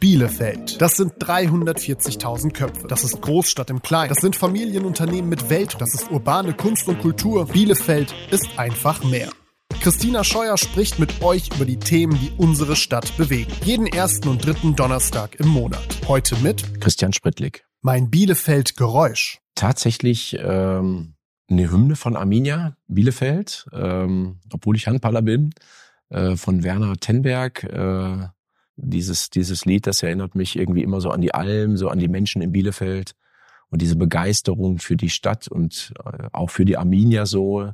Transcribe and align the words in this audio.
Bielefeld. 0.00 0.80
Das 0.80 0.96
sind 0.96 1.14
340.000 1.14 2.52
Köpfe. 2.52 2.86
Das 2.86 3.02
ist 3.02 3.20
Großstadt 3.20 3.68
im 3.70 3.82
Kleinen. 3.82 4.10
Das 4.10 4.18
sind 4.18 4.36
Familienunternehmen 4.36 5.28
mit 5.28 5.50
Welt. 5.50 5.74
Das 5.80 5.92
ist 5.92 6.12
urbane 6.12 6.52
Kunst 6.52 6.86
und 6.86 7.00
Kultur. 7.00 7.46
Bielefeld 7.46 8.14
ist 8.30 8.46
einfach 8.56 9.02
mehr. 9.02 9.28
Christina 9.80 10.22
Scheuer 10.22 10.56
spricht 10.56 11.00
mit 11.00 11.20
euch 11.20 11.50
über 11.52 11.64
die 11.64 11.80
Themen, 11.80 12.16
die 12.20 12.30
unsere 12.36 12.76
Stadt 12.76 13.16
bewegen. 13.16 13.50
Jeden 13.64 13.88
ersten 13.88 14.28
und 14.28 14.46
dritten 14.46 14.76
Donnerstag 14.76 15.34
im 15.40 15.48
Monat. 15.48 15.98
Heute 16.06 16.36
mit 16.36 16.80
Christian 16.80 17.12
Sprittlik. 17.12 17.64
Mein 17.80 18.08
Bielefeld 18.08 18.76
Geräusch. 18.76 19.40
Tatsächlich 19.56 20.38
ähm, 20.40 21.14
eine 21.50 21.72
Hymne 21.72 21.96
von 21.96 22.16
Arminia 22.16 22.76
Bielefeld, 22.86 23.66
ähm, 23.72 24.38
obwohl 24.52 24.76
ich 24.76 24.86
Handballer 24.86 25.22
bin, 25.22 25.54
äh, 26.10 26.36
von 26.36 26.62
Werner 26.62 26.96
Tenberg. 26.98 27.64
Äh, 27.64 28.28
dieses, 28.78 29.30
dieses 29.30 29.64
Lied, 29.64 29.86
das 29.86 30.02
erinnert 30.02 30.34
mich 30.34 30.56
irgendwie 30.56 30.82
immer 30.82 31.00
so 31.00 31.10
an 31.10 31.20
die 31.20 31.34
Alm, 31.34 31.76
so 31.76 31.88
an 31.88 31.98
die 31.98 32.08
Menschen 32.08 32.42
in 32.42 32.52
Bielefeld 32.52 33.14
und 33.70 33.82
diese 33.82 33.96
Begeisterung 33.96 34.78
für 34.78 34.96
die 34.96 35.10
Stadt 35.10 35.48
und 35.48 35.92
äh, 36.04 36.28
auch 36.32 36.50
für 36.50 36.64
die 36.64 36.78
Arminia 36.78 37.26
so 37.26 37.72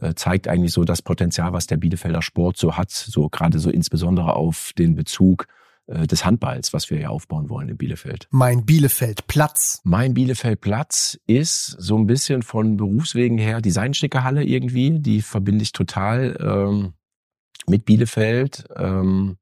äh, 0.00 0.14
zeigt 0.14 0.48
eigentlich 0.48 0.72
so 0.72 0.84
das 0.84 1.02
Potenzial, 1.02 1.52
was 1.52 1.66
der 1.66 1.76
Bielefelder 1.76 2.22
Sport 2.22 2.56
so 2.56 2.76
hat, 2.76 2.90
so 2.90 3.28
gerade 3.28 3.58
so 3.58 3.70
insbesondere 3.70 4.34
auf 4.34 4.72
den 4.76 4.94
Bezug 4.94 5.46
äh, 5.86 6.06
des 6.06 6.24
Handballs, 6.24 6.72
was 6.72 6.90
wir 6.90 7.00
ja 7.00 7.08
aufbauen 7.08 7.48
wollen 7.48 7.68
in 7.68 7.76
Bielefeld. 7.76 8.28
Mein 8.30 8.64
Bielefeld 8.64 9.26
Platz. 9.26 9.80
Mein 9.84 10.14
Bielefeld 10.14 10.60
Platz 10.60 11.18
ist 11.26 11.66
so 11.66 11.96
ein 11.96 12.06
bisschen 12.06 12.42
von 12.42 12.76
Berufswegen 12.76 13.38
her 13.38 13.60
Designstickerhalle 13.60 14.44
irgendwie, 14.44 14.98
die 14.98 15.22
verbinde 15.22 15.62
ich 15.62 15.72
total 15.72 16.36
ähm, 16.40 16.92
mit 17.66 17.84
Bielefeld. 17.84 18.64
Ähm, 18.76 19.36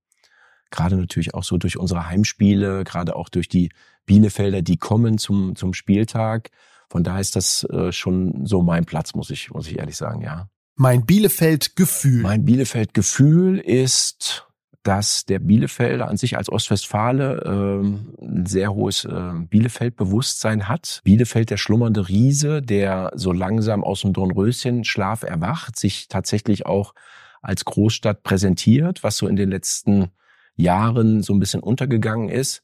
gerade 0.71 0.97
natürlich 0.97 1.35
auch 1.35 1.45
so 1.45 1.57
durch 1.57 1.77
unsere 1.77 2.09
Heimspiele, 2.09 2.85
gerade 2.85 3.17
auch 3.17 3.29
durch 3.29 3.49
die 3.49 3.71
Bielefelder, 4.07 4.63
die 4.63 4.77
kommen 4.77 5.19
zum, 5.19 5.57
zum 5.57 5.75
Spieltag. 5.75 6.51
Von 6.89 7.05
daher 7.05 7.21
ist 7.21 7.37
das 7.37 7.65
äh, 7.65 7.93
schon 7.93 8.47
so 8.47 8.63
mein 8.63 8.85
Platz, 8.85 9.15
muss 9.15 9.31
ich, 9.31 9.51
muss 9.51 9.69
ich 9.69 9.79
ehrlich 9.79 9.97
sagen, 9.97 10.23
ja. 10.23 10.49
Mein 10.77 11.05
Bielefeld-Gefühl. 11.05 12.23
Mein 12.23 12.45
Bielefeld-Gefühl 12.45 13.59
ist, 13.59 14.47
dass 14.83 15.27
der 15.27 15.39
Bielefelder 15.39 16.09
an 16.09 16.17
sich 16.17 16.39
als 16.39 16.51
Ostwestfale 16.51 17.43
ähm, 17.45 18.15
ein 18.21 18.47
sehr 18.47 18.73
hohes 18.73 19.05
äh, 19.05 19.33
Bielefeld-Bewusstsein 19.49 20.69
hat. 20.69 21.03
Bielefeld, 21.05 21.51
der 21.51 21.59
schlummernde 21.59 22.09
Riese, 22.09 22.63
der 22.63 23.13
so 23.15 23.33
langsam 23.33 23.85
aus 23.85 24.01
dem 24.01 24.15
Dornröschen-Schlaf 24.15 25.23
erwacht, 25.23 25.79
sich 25.79 26.09
tatsächlich 26.09 26.65
auch 26.65 26.95
als 27.43 27.65
Großstadt 27.65 28.23
präsentiert, 28.23 29.03
was 29.03 29.19
so 29.19 29.27
in 29.27 29.37
den 29.37 29.51
letzten 29.51 30.11
Jahren 30.57 31.23
so 31.23 31.33
ein 31.33 31.41
bisschen 31.41 31.61
untergegangen 31.61 32.29
ist, 32.29 32.63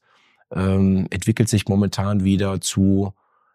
ähm, 0.51 1.07
entwickelt 1.09 1.49
sich 1.49 1.67
momentan 1.67 2.23
wieder 2.23 2.61
zu 2.61 3.13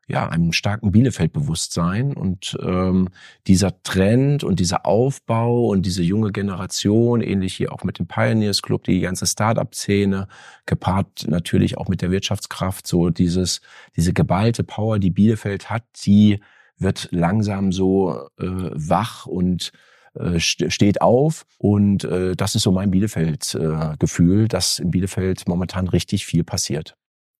ja, 0.09 0.29
einem 0.29 0.53
starken 0.53 0.93
Bielefeld-Bewusstsein. 0.93 2.15
Und 2.15 2.59
ähm, 2.63 3.09
dieser 3.47 3.83
Trend 3.83 4.45
und 4.45 4.61
dieser 4.61 4.85
Aufbau 4.85 5.67
und 5.69 5.87
diese 5.87 6.03
junge 6.03 6.33
Generation, 6.33 7.21
ähnlich 7.21 7.55
hier 7.55 7.73
auch 7.73 7.85
mit 7.85 7.99
dem 7.99 8.07
Pioneers 8.07 8.63
Club, 8.63 8.85
die 8.85 9.01
ganze 9.01 9.27
Start-up-Szene, 9.27 10.29
gepaart 10.67 11.27
natürlich 11.29 11.79
auch 11.79 11.89
mit 11.89 12.03
der 12.03 12.11
Wirtschaftskraft, 12.11 12.87
so 12.87 13.11
dieses, 13.11 13.61
diese 13.97 14.13
geballte 14.13 14.65
Power, 14.65 14.99
die 14.99 15.11
Bielefeld 15.11 15.71
hat, 15.71 15.85
die 16.05 16.41
wird 16.79 17.09
langsam 17.13 17.73
so 17.73 18.29
äh, 18.39 18.47
wach 18.47 19.27
und 19.27 19.73
äh, 20.15 20.39
steht 20.41 21.01
auf 21.01 21.47
und 21.59 22.05
äh, 22.05 22.37
das 22.37 22.55
ist 22.55 22.63
so 22.63 22.73
mein 22.73 22.91
Bielefeld-Gefühl, 22.91 24.45
äh, 24.45 24.49
dass 24.49 24.79
in 24.79 24.91
Bielefeld 24.91 25.49
momentan 25.49 25.89
richtig 25.89 26.27
viel 26.27 26.45
passiert. 26.45 26.97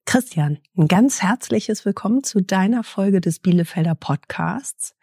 Christian, 0.07 0.59
ein 0.77 0.89
ganz 0.89 1.23
herzliches 1.23 1.85
Willkommen 1.85 2.25
zu 2.25 2.41
deiner 2.43 2.83
Folge 2.83 3.21
des 3.21 3.39
Bielefelder 3.39 3.95
Podcasts. 3.95 4.95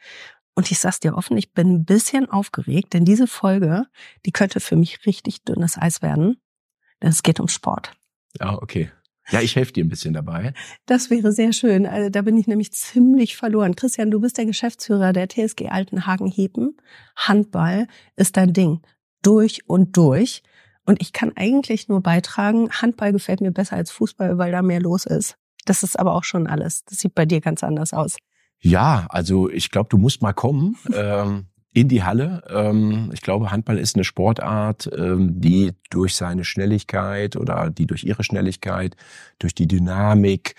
Und 0.56 0.72
ich 0.72 0.80
sag's 0.80 1.00
dir 1.00 1.16
offen, 1.16 1.38
ich 1.38 1.54
bin 1.54 1.76
ein 1.76 1.86
bisschen 1.86 2.30
aufgeregt, 2.30 2.94
denn 2.94 3.05
diese 3.05 3.27
Folge, 3.27 3.86
die 4.26 4.32
könnte 4.32 4.60
für 4.60 4.76
mich 4.76 5.05
richtig 5.05 5.44
dünnes 5.44 5.77
Eis 5.77 6.02
werden, 6.02 6.42
denn 7.02 7.10
es 7.10 7.23
geht 7.23 7.39
um 7.39 7.48
Sport. 7.48 7.94
Ja, 8.39 8.61
okay. 8.61 8.92
Ja, 9.32 9.42
ich 9.42 9.56
helfe 9.56 9.73
dir 9.73 9.84
ein 9.84 9.90
bisschen 9.90 10.14
dabei. 10.14 10.54
Das 10.86 11.10
wäre 11.10 11.32
sehr 11.32 11.54
schön. 11.54 11.86
Also, 11.86 12.10
da 12.10 12.22
bin 12.22 12.38
ich 12.38 12.48
nämlich 12.48 12.72
ziemlich 12.72 13.36
verloren. 13.36 13.76
Christian, 13.76 14.12
du 14.12 14.20
bist 14.20 14.38
der 14.38 14.45
Geschäftsführer 14.45 15.14
der 15.14 15.28
TSG 15.30 15.70
Altenhagen-Hepen. 15.70 16.78
Handball 17.16 17.88
ist 18.16 18.38
dein 18.38 18.54
Ding. 18.54 18.82
Durch 19.22 19.68
und 19.68 19.98
durch. 19.98 20.44
Und 20.86 21.02
ich 21.02 21.14
kann 21.14 21.34
eigentlich 21.36 21.88
nur 21.88 22.02
beitragen, 22.02 22.72
Handball 22.72 23.12
gefällt 23.12 23.42
mir 23.42 23.52
besser 23.52 23.76
als 23.76 23.92
Fußball, 23.92 24.39
weil 24.39 24.52
da 24.52 24.64
mehr 24.64 24.80
los 24.80 25.06
ist. 25.06 25.38
Das 25.66 25.84
ist 25.84 26.00
aber 26.00 26.16
auch 26.16 26.23
schon 26.23 26.48
alles. 26.48 26.84
Das 26.86 26.98
sieht 26.98 27.14
bei 27.14 27.26
dir 27.26 27.42
ganz 27.42 27.64
anders 27.64 27.94
aus. 27.94 28.18
Ja, 28.60 29.06
also 29.10 29.50
ich 29.50 29.70
glaube, 29.70 29.89
du 29.89 29.98
musst 29.98 30.22
mal 30.22 30.34
kommen. 30.34 30.78
ähm, 30.94 31.48
in 31.74 31.88
die 31.88 32.04
Halle. 32.04 32.44
Ähm, 32.50 33.12
ich 33.14 33.22
glaube, 33.22 33.52
Handball 33.52 33.78
ist 33.78 33.96
eine 33.96 34.04
Sportart, 34.04 34.90
ähm, 34.98 35.40
die 35.40 35.74
durch 35.90 36.16
seine 36.16 36.44
Schnelligkeit 36.44 37.36
oder 37.36 37.70
die 37.70 37.86
durch 37.86 38.04
ihre 38.04 38.24
Schnelligkeit, 38.24 38.96
durch 39.38 39.54
die 39.54 39.68
Dynamik, 39.68 40.56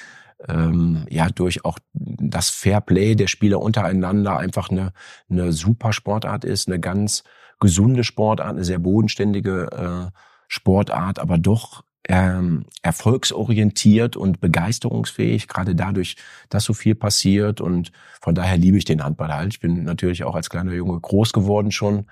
ähm, 0.49 1.05
ja, 1.11 1.29
durch 1.29 1.65
auch 1.65 1.79
das 1.93 2.51
Fairplay 2.51 3.15
der 3.15 3.27
Spieler 3.27 3.61
untereinander 3.61 4.39
einfach 4.39 4.71
eine, 4.71 4.93
eine 5.29 5.53
super 5.53 5.93
Sportart 5.93 6.45
ist, 6.45 6.69
eine 6.69 6.81
ganz 6.81 7.25
gesunde 7.59 8.05
Sportart, 8.05 8.49
eine 8.49 8.65
sehr 8.65 8.79
bodenständige 8.79 10.11
äh, 10.11 10.17
Sportart, 10.49 11.19
aber 11.19 11.39
doch 11.39 11.85
ähm, 12.11 12.65
erfolgsorientiert 12.83 14.17
und 14.17 14.41
begeisterungsfähig, 14.41 15.47
gerade 15.47 15.77
dadurch, 15.77 16.17
dass 16.49 16.65
so 16.65 16.73
viel 16.73 16.97
passiert. 16.97 17.61
Und 17.61 17.93
von 18.21 18.35
daher 18.35 18.57
liebe 18.57 18.77
ich 18.77 18.85
den 18.85 19.05
Handball 19.05 19.33
halt. 19.33 19.55
Ich 19.55 19.61
bin 19.61 19.85
natürlich 19.85 20.25
auch 20.25 20.35
als 20.35 20.51
kleiner 20.51 20.73
Junge 20.73 20.99
groß 20.99 21.33
geworden 21.33 21.71
schon. 21.71 22.07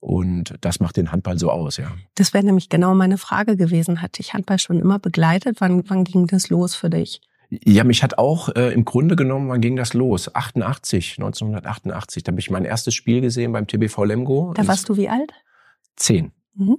Und 0.00 0.54
das 0.60 0.80
macht 0.80 0.98
den 0.98 1.12
Handball 1.12 1.38
so 1.38 1.50
aus, 1.50 1.78
ja. 1.78 1.90
Das 2.14 2.34
wäre 2.34 2.44
nämlich 2.44 2.68
genau 2.68 2.94
meine 2.94 3.16
Frage 3.16 3.56
gewesen. 3.56 4.02
Hat 4.02 4.18
dich 4.18 4.34
Handball 4.34 4.58
schon 4.58 4.78
immer 4.78 4.98
begleitet? 4.98 5.56
Wann, 5.60 5.82
wann 5.88 6.04
ging 6.04 6.26
das 6.26 6.50
los 6.50 6.74
für 6.74 6.90
dich? 6.90 7.22
Ja, 7.48 7.84
mich 7.84 8.02
hat 8.02 8.18
auch 8.18 8.50
äh, 8.50 8.74
im 8.74 8.84
Grunde 8.84 9.16
genommen, 9.16 9.48
wann 9.48 9.62
ging 9.62 9.76
das 9.76 9.94
los? 9.94 10.32
88, 10.34 11.14
1988. 11.16 12.22
Da 12.22 12.32
habe 12.32 12.40
ich 12.40 12.50
mein 12.50 12.66
erstes 12.66 12.94
Spiel 12.94 13.22
gesehen 13.22 13.52
beim 13.52 13.66
TBV 13.66 14.04
Lemgo. 14.04 14.52
Da 14.54 14.66
warst 14.68 14.90
du 14.90 14.98
wie 14.98 15.08
alt? 15.08 15.32
Zehn. 15.96 16.32
Mhm. 16.54 16.76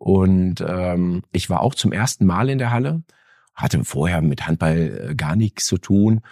Und 0.00 0.64
ähm, 0.66 1.24
ich 1.30 1.50
war 1.50 1.60
auch 1.60 1.74
zum 1.74 1.92
ersten 1.92 2.24
Mal 2.24 2.48
in 2.48 2.56
der 2.56 2.70
Halle, 2.70 3.02
hatte 3.54 3.84
vorher 3.84 4.22
mit 4.22 4.46
Handball 4.46 5.10
äh, 5.10 5.14
gar 5.14 5.36
nichts 5.36 5.66
zu 5.66 5.76
tun, 5.76 6.22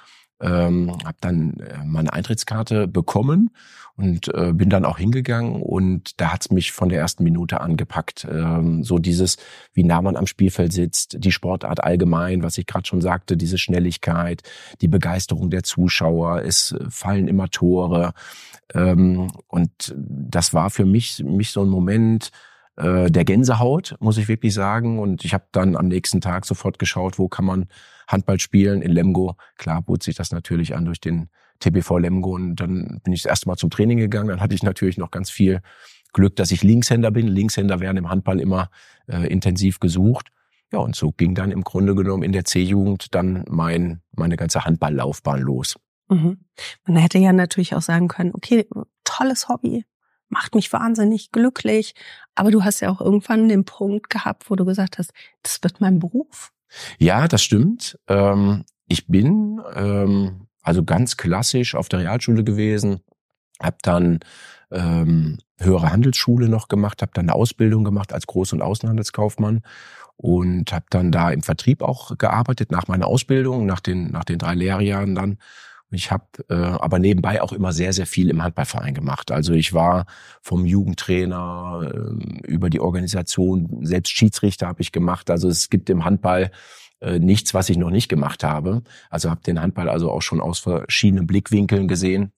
ähm, 0.41 0.97
habe 1.05 1.19
dann 1.21 1.61
äh, 1.61 1.85
meine 1.85 2.15
Eintrittskarte 2.15 2.89
bekommen 2.89 3.51
und 3.95 4.33
äh, 4.35 4.55
bin 4.55 4.71
dann 4.71 4.87
auch 4.87 4.97
hingegangen 4.97 5.61
und 5.61 6.19
da 6.19 6.33
hat's 6.33 6.51
mich 6.51 6.73
von 6.73 6.89
der 6.89 6.99
ersten 6.99 7.25
Minute 7.25 7.61
angepackt. 7.61 8.27
Ähm, 8.31 8.85
so 8.85 8.99
dieses, 8.99 9.37
wie 9.75 9.85
nah 9.85 10.01
man 10.01 10.17
am 10.17 10.27
Spielfeld 10.27 10.73
sitzt, 10.73 11.23
die 11.23 11.33
Sportart 11.33 11.85
allgemein, 11.85 12.43
was 12.43 12.57
ich 12.57 12.65
gerade 12.65 12.89
schon 12.89 13.03
sagte, 13.03 13.37
diese 13.37 13.59
Schnelligkeit, 13.59 14.45
die 14.81 14.89
Begeisterung 14.89 15.51
der 15.51 15.63
Zuschauer, 15.63 16.41
es 16.43 16.75
fallen 16.89 17.29
immer 17.29 17.51
Tore. 17.51 18.15
Ähm, 18.73 19.31
und 19.47 19.95
das 19.99 20.55
war 20.55 20.71
für 20.71 20.87
mich, 20.87 21.23
mich 21.23 21.51
so 21.51 21.63
ein 21.63 21.69
Moment, 21.69 22.31
äh, 22.79 23.11
der 23.11 23.25
Gänsehaut, 23.25 23.97
muss 24.01 24.19
ich 24.19 24.29
wirklich 24.29 24.55
sagen. 24.55 24.99
Und 24.99 25.25
ich 25.25 25.35
habe 25.35 25.45
dann 25.53 25.77
am 25.77 25.89
nächsten 25.89 26.21
Tag 26.21 26.47
sofort 26.47 26.79
geschaut, 26.79 27.19
wo 27.19 27.29
kann 27.29 27.45
man 27.45 27.67
Handball 28.07 28.39
spielen 28.39 28.83
in 28.83 28.93
Lemgo. 28.93 29.37
Klar 29.57 29.83
bot 29.83 30.03
sich 30.03 30.17
das 30.17 30.31
natürlich 30.31 30.75
an 30.75 30.85
durch 30.85 31.01
den 31.01 31.29
TBV 31.59 31.99
Lemgo. 31.99 32.35
Und 32.35 32.57
dann 32.57 33.01
bin 33.03 33.13
ich 33.13 33.23
das 33.23 33.31
erste 33.31 33.49
Mal 33.49 33.57
zum 33.57 33.71
Training 33.71 33.99
gegangen. 33.99 34.29
Dann 34.29 34.41
hatte 34.41 34.55
ich 34.55 34.63
natürlich 34.63 34.97
noch 34.97 35.11
ganz 35.11 35.29
viel 35.29 35.61
Glück, 36.13 36.37
dass 36.37 36.53
ich 36.53 36.63
Linkshänder 36.63 37.11
bin. 37.11 37.27
Linkshänder 37.27 37.81
werden 37.81 37.97
im 37.97 38.09
Handball 38.09 38.41
immer 38.41 38.71
äh, 39.09 39.27
intensiv 39.27 39.81
gesucht. 39.81 40.29
Ja, 40.73 40.79
und 40.79 40.95
so 40.95 41.13
ging 41.13 41.35
dann 41.35 41.51
im 41.51 41.65
Grunde 41.65 41.95
genommen 41.95 42.23
in 42.23 42.33
der 42.33 42.45
C-Jugend 42.45 43.15
dann 43.15 43.45
mein, 43.49 44.03
meine 44.13 44.37
ganze 44.37 44.65
Handballlaufbahn 44.65 45.41
los. 45.41 45.77
Mhm. 46.09 46.39
Man 46.87 46.97
hätte 46.97 47.19
ja 47.19 47.33
natürlich 47.33 47.75
auch 47.75 47.83
sagen 47.83 48.09
können, 48.09 48.33
okay, 48.35 48.67
tolles 49.05 49.49
Hobby, 49.49 49.85
macht 50.29 50.55
mich 50.55 50.73
wahnsinnig 50.73 51.33
glücklich. 51.33 51.95
Aber 52.35 52.51
du 52.51 52.65
hast 52.65 52.81
ja 52.81 52.91
auch 52.91 53.01
irgendwann 53.01 53.49
den 53.49 53.65
Punkt 53.65 54.11
gehabt, 54.11 54.51
wo 54.51 54.57
du 54.57 54.65
gesagt 54.65 54.99
hast, 54.99 55.13
das 55.43 55.63
wird 55.63 55.81
mein 55.81 55.99
Beruf. 55.99 56.53
Ja, 56.99 57.29
das 57.29 57.43
stimmt. 57.43 57.99
Ähm, 58.09 58.65
ich 58.87 59.07
bin 59.07 59.61
ähm, 59.75 60.49
also 60.63 60.85
ganz 60.85 61.17
klassisch 61.17 61.75
auf 61.75 61.89
der 61.89 62.01
Realschule 62.01 62.45
gewesen, 62.45 63.01
habe 63.63 63.77
dann 63.83 64.21
ähm, 64.71 65.39
höhere 65.59 65.91
Handelsschule 65.91 66.49
noch 66.49 66.69
gemacht, 66.69 67.03
habe 67.03 67.13
dann 67.15 67.27
eine 67.27 67.35
Ausbildung 67.35 67.85
gemacht 67.85 68.13
als 68.13 68.27
Groß- 68.27 68.53
und 68.53 68.63
Außenhandelskaufmann 68.63 69.63
und 70.17 70.73
habe 70.73 70.87
dann 70.91 71.11
da 71.11 71.31
im 71.31 71.43
Vertrieb 71.43 71.83
auch 71.83 72.19
gearbeitet 72.19 72.71
nach 72.71 72.89
meiner 72.89 73.07
Ausbildung, 73.07 73.67
nach 73.67 73.81
den 73.81 74.11
nach 74.11 74.25
den 74.25 74.39
drei 74.39 74.55
Lehrjahren 74.55 75.15
dann 75.15 75.39
Ich 75.91 76.11
habe 76.11 76.27
äh, 76.51 76.55
aber 76.55 76.99
nebenbei 76.99 77.41
auch 77.41 77.53
immer 77.53 77.73
sehr, 77.73 77.93
sehr 77.93 78.07
viel 78.07 78.29
im 78.29 78.43
Handballverein 78.43 78.93
gemacht. 78.93 79.31
Also 79.31 79.55
ich 79.55 79.73
war 79.73 80.05
vom 80.43 80.67
Jugendtrainer 80.67 81.91
äh, 81.95 82.47
über 82.47 82.69
die 82.69 82.81
Organisation, 82.81 83.87
selbst 83.87 84.11
Schiedsrichter 84.11 84.67
habe 84.67 84.83
ich 84.83 84.93
gemacht. 84.93 85.31
Also 85.31 85.49
es 85.49 85.71
gibt 85.71 85.89
im 85.89 86.05
Handball 86.05 86.51
äh, 87.01 87.19
nichts, 87.19 87.55
was 87.55 87.71
ich 87.71 87.79
noch 87.79 87.91
nicht 87.91 88.09
gemacht 88.09 88.45
habe. 88.45 88.83
Also 89.09 89.31
habe 89.31 89.41
den 89.43 89.61
Handball 89.61 89.89
also 89.89 90.11
auch 90.11 90.23
schon 90.23 90.41
aus 90.41 90.59
verschiedenen 90.59 91.27
Blickwinkeln 91.27 91.89
gesehen 91.89 92.33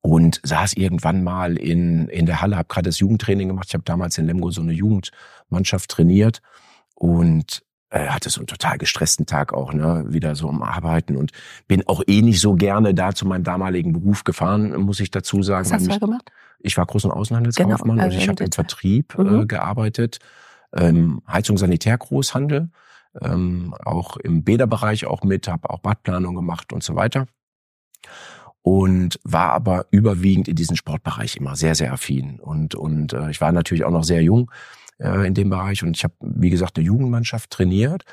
und 0.00 0.40
saß 0.42 0.74
irgendwann 0.74 1.24
mal 1.24 1.56
in, 1.56 2.08
in 2.08 2.26
der 2.26 2.40
Halle, 2.40 2.56
habe 2.56 2.68
gerade 2.68 2.88
das 2.88 2.98
Jugendtraining 2.98 3.48
gemacht. 3.48 3.66
Ich 3.68 3.74
habe 3.74 3.84
damals 3.84 4.18
in 4.18 4.26
Lemgo 4.26 4.50
so 4.50 4.60
eine 4.60 4.72
Jugendmannschaft 4.72 5.90
trainiert 5.90 6.42
und 6.94 7.62
äh, 7.90 8.08
hatte 8.08 8.30
so 8.30 8.40
einen 8.40 8.46
total 8.46 8.78
gestressten 8.78 9.26
Tag 9.26 9.52
auch, 9.52 9.72
ne, 9.72 10.04
wieder 10.08 10.34
so 10.34 10.48
am 10.48 10.62
Arbeiten 10.62 11.16
und 11.16 11.32
bin 11.68 11.86
auch 11.86 12.02
eh 12.06 12.22
nicht 12.22 12.40
so 12.40 12.54
gerne 12.54 12.94
da 12.94 13.14
zu 13.14 13.26
meinem 13.26 13.44
damaligen 13.44 13.92
Beruf 13.92 14.24
gefahren, 14.24 14.74
muss 14.80 15.00
ich 15.00 15.10
dazu 15.10 15.42
sagen. 15.42 15.66
Was 15.66 15.72
hast 15.72 15.86
du 15.86 15.90
da 15.90 15.98
gemacht? 15.98 16.32
Ich 16.58 16.76
war 16.76 16.84
Groß- 16.86 17.04
und 17.04 17.12
Außenhandelskaufmann 17.12 17.78
Genau, 17.78 17.92
und 17.92 18.00
also 18.00 18.18
ich 18.18 18.28
habe 18.28 18.44
im. 18.44 18.52
Vertrieb 18.52 19.16
Mhm. 19.18 19.42
äh, 19.42 19.46
gearbeitet, 19.46 20.18
ähm, 20.74 21.22
Heizung, 21.28 21.58
Sanitär, 21.58 21.96
Großhandel, 21.96 22.70
ähm, 23.22 23.74
auch 23.84 24.16
im 24.16 24.42
Bäderbereich 24.42 25.06
auch 25.06 25.22
mit, 25.22 25.48
habe 25.48 25.70
auch 25.70 25.78
Badplanung 25.80 26.34
gemacht 26.34 26.72
und 26.72 26.82
so 26.82 26.96
weiter 26.96 27.26
und 28.62 29.20
war 29.22 29.52
aber 29.52 29.86
überwiegend 29.90 30.48
in 30.48 30.56
diesem 30.56 30.74
Sportbereich 30.76 31.36
immer 31.36 31.54
sehr, 31.54 31.74
sehr 31.76 31.92
affin. 31.92 32.40
Und, 32.40 32.74
und 32.74 33.12
äh, 33.12 33.30
ich 33.30 33.40
war 33.40 33.52
natürlich 33.52 33.84
auch 33.84 33.92
noch 33.92 34.02
sehr 34.04 34.22
jung 34.22 34.50
äh, 34.98 35.26
in 35.26 35.34
dem 35.34 35.50
Bereich 35.50 35.82
und 35.82 35.96
ich 35.96 36.04
habe, 36.04 36.14
wie 36.20 36.50
gesagt, 36.50 36.76
eine 36.76 36.86
Jugendmannschaft 36.86 37.50
trainiert 37.50 38.04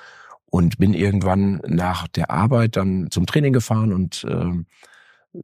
und 0.45 0.77
bin 0.77 0.93
irgendwann 0.93 1.61
nach 1.67 2.07
der 2.07 2.29
Arbeit 2.29 2.75
dann 2.75 3.09
zum 3.09 3.25
Training 3.25 3.53
gefahren 3.53 3.91
und 3.91 4.25
ähm, 4.29 4.65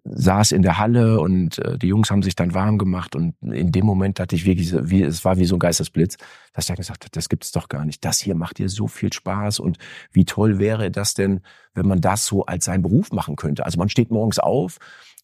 saß 0.04 0.52
in 0.52 0.62
der 0.62 0.78
Halle 0.78 1.20
und 1.20 1.58
äh, 1.60 1.78
die 1.78 1.88
Jungs 1.88 2.12
haben 2.12 2.22
sich 2.22 2.36
dann 2.36 2.54
warm 2.54 2.78
gemacht 2.78 3.16
und 3.16 3.34
in 3.42 3.72
dem 3.72 3.86
Moment 3.86 4.20
hatte 4.20 4.36
ich 4.36 4.46
wirklich, 4.46 4.72
wie, 4.90 5.02
es 5.02 5.26
war 5.26 5.38
wie 5.38 5.46
so 5.46 5.56
ein 5.56 5.60
Geistesblitz, 5.60 6.18
dass 6.54 6.66
ich 6.66 6.68
dann 6.68 6.78
gesagt 6.78 7.06
habe, 7.06 7.12
das 7.12 7.28
gibt's 7.28 7.52
doch 7.52 7.70
gar 7.70 7.86
nicht. 7.86 8.06
Das 8.06 8.20
hier 8.20 8.36
macht 8.36 8.60
dir 8.60 8.70
so 8.70 8.88
viel 8.88 9.12
Spaß 9.12 9.60
und 9.60 9.78
wie 10.12 10.26
toll 10.26 10.60
wäre 10.60 10.92
das 10.92 11.16
denn, 11.16 11.42
wenn 11.74 11.88
man 11.88 12.02
das 12.02 12.26
so 12.26 12.46
als 12.46 12.66
seinen 12.66 12.84
Beruf 12.84 13.12
machen 13.12 13.36
könnte. 13.36 13.66
Also 13.66 13.80
man 13.80 13.90
steht 13.90 14.12
morgens 14.12 14.38
auf 14.38 14.78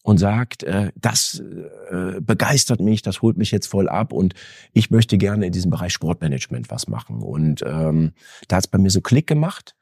und 0.06 0.18
sagt, 0.18 0.62
äh, 0.62 0.92
das 0.94 1.42
äh, 1.90 2.20
begeistert 2.20 2.80
mich, 2.80 3.02
das 3.02 3.22
holt 3.22 3.36
mich 3.36 3.50
jetzt 3.50 3.66
voll 3.66 3.88
ab 3.88 4.12
und 4.12 4.34
ich 4.72 4.88
möchte 4.88 5.18
gerne 5.18 5.46
in 5.46 5.52
diesem 5.52 5.72
Bereich 5.72 5.92
Sportmanagement 5.92 6.70
was 6.70 6.86
machen. 6.86 7.22
Und 7.22 7.64
ähm, 7.66 8.12
da 8.46 8.56
hat's 8.56 8.68
bei 8.68 8.78
mir 8.78 8.90
so 8.90 9.00
Klick 9.00 9.26
gemacht 9.26 9.74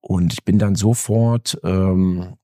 und 0.00 0.32
ich 0.32 0.46
bin 0.46 0.58
dann 0.58 0.76
sofort 0.76 1.60
ähm, 1.62 2.22
äh, 2.22 2.36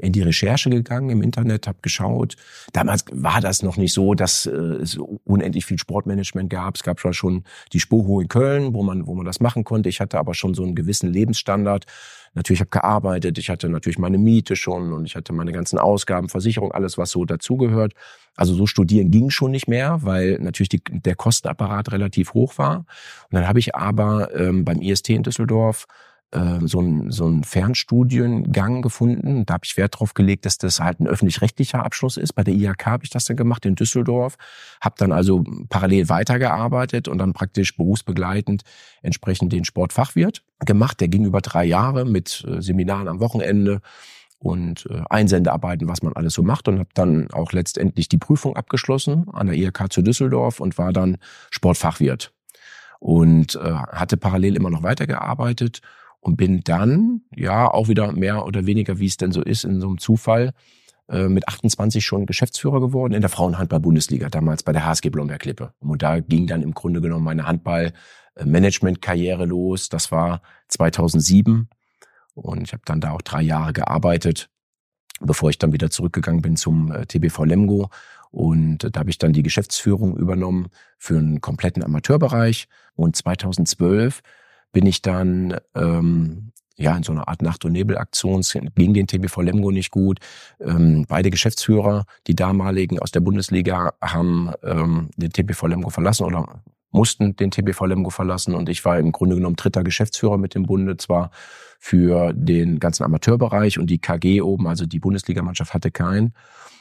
in 0.00 0.12
die 0.12 0.22
Recherche 0.22 0.70
gegangen 0.70 1.10
im 1.10 1.22
Internet, 1.22 1.66
habe 1.66 1.78
geschaut. 1.82 2.36
Damals 2.72 3.04
war 3.10 3.40
das 3.40 3.62
noch 3.62 3.76
nicht 3.76 3.92
so, 3.92 4.14
dass 4.14 4.46
äh, 4.46 4.50
es 4.50 4.96
unendlich 5.24 5.66
viel 5.66 5.78
Sportmanagement 5.78 6.50
gab. 6.50 6.76
Es 6.76 6.82
gab 6.82 7.00
zwar 7.00 7.12
schon 7.12 7.44
die 7.72 7.80
Spoho 7.80 8.20
in 8.20 8.28
Köln, 8.28 8.74
wo 8.74 8.82
man, 8.82 9.06
wo 9.06 9.14
man 9.14 9.26
das 9.26 9.40
machen 9.40 9.64
konnte. 9.64 9.88
Ich 9.88 10.00
hatte 10.00 10.18
aber 10.18 10.34
schon 10.34 10.54
so 10.54 10.62
einen 10.62 10.74
gewissen 10.74 11.12
Lebensstandard. 11.12 11.86
Natürlich 12.34 12.60
habe 12.60 12.70
gearbeitet, 12.70 13.38
ich 13.38 13.48
hatte 13.48 13.68
natürlich 13.68 13.98
meine 13.98 14.18
Miete 14.18 14.56
schon 14.56 14.92
und 14.92 15.06
ich 15.06 15.16
hatte 15.16 15.32
meine 15.32 15.52
ganzen 15.52 15.78
Ausgaben, 15.78 16.28
Versicherung, 16.28 16.70
alles, 16.70 16.98
was 16.98 17.10
so 17.10 17.24
dazugehört. 17.24 17.94
Also 18.36 18.54
so 18.54 18.66
studieren 18.66 19.10
ging 19.10 19.30
schon 19.30 19.50
nicht 19.50 19.68
mehr, 19.68 20.00
weil 20.02 20.38
natürlich 20.40 20.68
die, 20.68 20.82
der 20.84 21.14
Kostenapparat 21.14 21.92
relativ 21.92 22.34
hoch 22.34 22.58
war. 22.58 22.80
Und 22.80 22.86
dann 23.30 23.48
habe 23.48 23.58
ich 23.58 23.74
aber 23.74 24.34
ähm, 24.38 24.64
beim 24.64 24.82
IST 24.82 25.08
in 25.08 25.22
Düsseldorf 25.22 25.86
äh, 26.36 26.66
so 26.66 26.80
ein, 26.80 27.10
so 27.10 27.26
ein 27.26 27.44
Fernstudiengang 27.44 28.82
gefunden. 28.82 29.46
Da 29.46 29.54
habe 29.54 29.64
ich 29.64 29.76
Wert 29.76 29.98
drauf 29.98 30.14
gelegt, 30.14 30.44
dass 30.44 30.58
das 30.58 30.80
halt 30.80 31.00
ein 31.00 31.06
öffentlich-rechtlicher 31.06 31.84
Abschluss 31.84 32.16
ist. 32.16 32.34
Bei 32.34 32.44
der 32.44 32.54
IHK 32.54 32.86
habe 32.86 33.04
ich 33.04 33.10
das 33.10 33.24
dann 33.24 33.36
gemacht 33.36 33.64
in 33.64 33.74
Düsseldorf. 33.74 34.36
Habe 34.80 34.96
dann 34.98 35.12
also 35.12 35.44
parallel 35.68 36.08
weitergearbeitet 36.08 37.08
und 37.08 37.18
dann 37.18 37.32
praktisch 37.32 37.76
berufsbegleitend 37.76 38.62
entsprechend 39.02 39.52
den 39.52 39.64
Sportfachwirt 39.64 40.42
gemacht. 40.60 41.00
Der 41.00 41.08
ging 41.08 41.24
über 41.24 41.40
drei 41.40 41.64
Jahre 41.64 42.04
mit 42.04 42.44
äh, 42.46 42.60
Seminaren 42.60 43.08
am 43.08 43.20
Wochenende 43.20 43.80
und 44.38 44.86
äh, 44.90 45.02
Einsendearbeiten, 45.08 45.88
was 45.88 46.02
man 46.02 46.12
alles 46.12 46.34
so 46.34 46.42
macht 46.42 46.68
und 46.68 46.78
habe 46.78 46.90
dann 46.94 47.30
auch 47.30 47.52
letztendlich 47.52 48.08
die 48.08 48.18
Prüfung 48.18 48.56
abgeschlossen 48.56 49.26
an 49.32 49.46
der 49.46 49.56
IHK 49.56 49.90
zu 49.90 50.02
Düsseldorf 50.02 50.60
und 50.60 50.76
war 50.76 50.92
dann 50.92 51.16
Sportfachwirt 51.50 52.32
und 53.00 53.56
äh, 53.56 53.72
hatte 53.72 54.16
parallel 54.16 54.56
immer 54.56 54.70
noch 54.70 54.82
weitergearbeitet 54.82 55.80
und 56.26 56.36
bin 56.36 56.62
dann, 56.64 57.22
ja, 57.36 57.70
auch 57.70 57.86
wieder 57.86 58.10
mehr 58.10 58.46
oder 58.46 58.66
weniger, 58.66 58.98
wie 58.98 59.06
es 59.06 59.16
denn 59.16 59.30
so 59.30 59.42
ist, 59.42 59.62
in 59.62 59.80
so 59.80 59.86
einem 59.86 59.98
Zufall, 59.98 60.54
äh, 61.08 61.28
mit 61.28 61.46
28 61.46 62.04
schon 62.04 62.26
Geschäftsführer 62.26 62.80
geworden 62.80 63.14
in 63.14 63.20
der 63.20 63.30
Frauenhandball-Bundesliga, 63.30 64.28
damals 64.28 64.64
bei 64.64 64.72
der 64.72 64.84
HSG 64.84 65.10
Blomberg-Lippe. 65.10 65.72
Und 65.78 66.02
da 66.02 66.18
ging 66.18 66.48
dann 66.48 66.62
im 66.62 66.74
Grunde 66.74 67.00
genommen 67.00 67.24
meine 67.24 67.46
Handball-Management-Karriere 67.46 69.44
los. 69.44 69.88
Das 69.88 70.10
war 70.10 70.42
2007 70.66 71.68
und 72.34 72.62
ich 72.62 72.72
habe 72.72 72.82
dann 72.84 73.00
da 73.00 73.12
auch 73.12 73.22
drei 73.22 73.42
Jahre 73.42 73.72
gearbeitet, 73.72 74.50
bevor 75.20 75.50
ich 75.50 75.58
dann 75.58 75.72
wieder 75.72 75.90
zurückgegangen 75.90 76.42
bin 76.42 76.56
zum 76.56 76.90
äh, 76.90 77.06
TBV 77.06 77.44
Lemgo. 77.44 77.88
Und 78.32 78.78
da 78.78 78.98
habe 78.98 79.10
ich 79.10 79.18
dann 79.18 79.32
die 79.32 79.44
Geschäftsführung 79.44 80.16
übernommen 80.16 80.70
für 80.98 81.18
einen 81.18 81.40
kompletten 81.40 81.84
Amateurbereich. 81.84 82.66
Und 82.96 83.14
2012 83.14 84.22
bin 84.76 84.84
ich 84.84 85.00
dann 85.00 85.56
ähm, 85.74 86.52
ja 86.76 86.94
in 86.94 87.02
so 87.02 87.10
einer 87.10 87.28
Art 87.28 87.40
Nacht- 87.40 87.64
und 87.64 87.72
Nebelaktion 87.72 88.40
es 88.40 88.52
ging 88.74 88.92
den 88.92 89.06
TBV 89.06 89.40
Lemgo 89.40 89.70
nicht 89.70 89.90
gut. 89.90 90.18
Ähm, 90.60 91.06
beide 91.08 91.30
Geschäftsführer, 91.30 92.04
die 92.26 92.34
damaligen 92.34 92.98
aus 92.98 93.10
der 93.10 93.20
Bundesliga, 93.20 93.94
haben 94.02 94.52
ähm, 94.62 95.08
den 95.16 95.32
TBV 95.32 95.68
Lemgo 95.68 95.88
verlassen 95.88 96.24
oder 96.24 96.62
mussten 96.90 97.36
den 97.36 97.50
TBV 97.50 97.86
Lemgo 97.86 98.10
verlassen 98.10 98.54
und 98.54 98.68
ich 98.68 98.84
war 98.84 98.98
im 98.98 99.12
Grunde 99.12 99.36
genommen 99.36 99.56
dritter 99.56 99.82
Geschäftsführer 99.82 100.36
mit 100.36 100.54
dem 100.54 100.64
Bunde, 100.64 100.98
zwar 100.98 101.30
für 101.78 102.34
den 102.34 102.78
ganzen 102.78 103.04
Amateurbereich 103.04 103.78
und 103.78 103.88
die 103.88 103.98
KG 103.98 104.42
oben, 104.42 104.66
also 104.66 104.84
die 104.84 104.98
Bundesligamannschaft 104.98 105.72
hatte 105.72 105.90
keinen. 105.90 106.34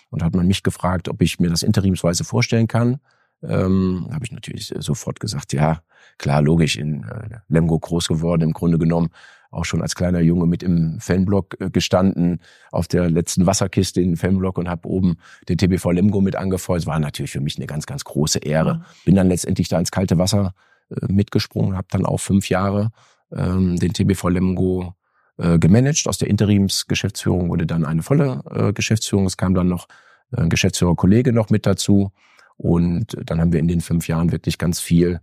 Und 0.09 0.21
hat 0.21 0.35
man 0.35 0.47
mich 0.47 0.63
gefragt, 0.63 1.07
ob 1.07 1.21
ich 1.21 1.39
mir 1.39 1.49
das 1.49 1.63
interimsweise 1.63 2.25
vorstellen 2.25 2.67
kann. 2.67 2.99
Ähm, 3.47 4.07
habe 4.11 4.25
ich 4.25 4.31
natürlich 4.31 4.73
sofort 4.79 5.19
gesagt, 5.19 5.53
ja, 5.53 5.81
klar, 6.17 6.41
logisch, 6.41 6.77
in 6.77 7.03
äh, 7.03 7.39
Lemgo 7.47 7.77
groß 7.79 8.07
geworden, 8.07 8.41
im 8.41 8.53
Grunde 8.53 8.77
genommen 8.77 9.09
auch 9.51 9.65
schon 9.65 9.81
als 9.81 9.95
kleiner 9.95 10.19
Junge 10.19 10.45
mit 10.47 10.63
im 10.63 10.99
Fanblock 10.99 11.59
äh, 11.59 11.69
gestanden, 11.69 12.41
auf 12.71 12.87
der 12.87 13.09
letzten 13.09 13.45
Wasserkiste 13.45 14.01
in 14.01 14.17
Fanblock 14.17 14.57
und 14.57 14.69
habe 14.69 14.87
oben 14.87 15.17
den 15.47 15.57
TBV 15.57 15.91
Lemgo 15.91 16.21
mit 16.21 16.35
angefeuert. 16.35 16.81
Es 16.81 16.87
war 16.87 16.99
natürlich 16.99 17.31
für 17.31 17.39
mich 17.39 17.57
eine 17.57 17.65
ganz, 17.65 17.85
ganz 17.85 18.03
große 18.03 18.39
Ehre. 18.39 18.83
Bin 19.05 19.15
dann 19.15 19.29
letztendlich 19.29 19.69
da 19.69 19.79
ins 19.79 19.91
kalte 19.91 20.17
Wasser 20.17 20.53
äh, 20.89 21.11
mitgesprungen, 21.11 21.77
habe 21.77 21.87
dann 21.89 22.05
auch 22.05 22.19
fünf 22.19 22.49
Jahre 22.49 22.91
ähm, 23.31 23.77
den 23.77 23.93
TBV 23.93 24.29
Lemgo 24.29 24.93
äh, 25.37 25.57
gemanagt. 25.57 26.05
Aus 26.07 26.17
der 26.17 26.29
Interimsgeschäftsführung 26.29 27.49
wurde 27.49 27.65
dann 27.65 27.85
eine 27.85 28.03
volle 28.03 28.41
äh, 28.51 28.73
Geschäftsführung. 28.73 29.25
Es 29.25 29.37
kam 29.37 29.53
dann 29.55 29.67
noch 29.67 29.87
äh, 30.31 30.41
ein 30.41 30.49
Geschäftsführerkollege 30.49 31.31
noch 31.33 31.49
mit 31.49 31.65
dazu. 31.65 32.11
Und 32.57 33.17
dann 33.25 33.41
haben 33.41 33.51
wir 33.51 33.59
in 33.59 33.67
den 33.67 33.81
fünf 33.81 34.07
Jahren 34.07 34.31
wirklich 34.31 34.57
ganz 34.57 34.79
viel 34.79 35.19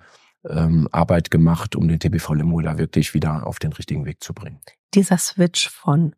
ähm, 0.48 0.88
Arbeit 0.92 1.30
gemacht, 1.30 1.76
um 1.76 1.88
den 1.88 1.98
TBV 1.98 2.34
Lemgo 2.34 2.60
da 2.60 2.78
wirklich 2.78 3.14
wieder 3.14 3.46
auf 3.46 3.58
den 3.58 3.72
richtigen 3.72 4.04
Weg 4.04 4.22
zu 4.22 4.34
bringen. 4.34 4.60
Dieser 4.94 5.18
Switch 5.18 5.68
von, 5.68 6.14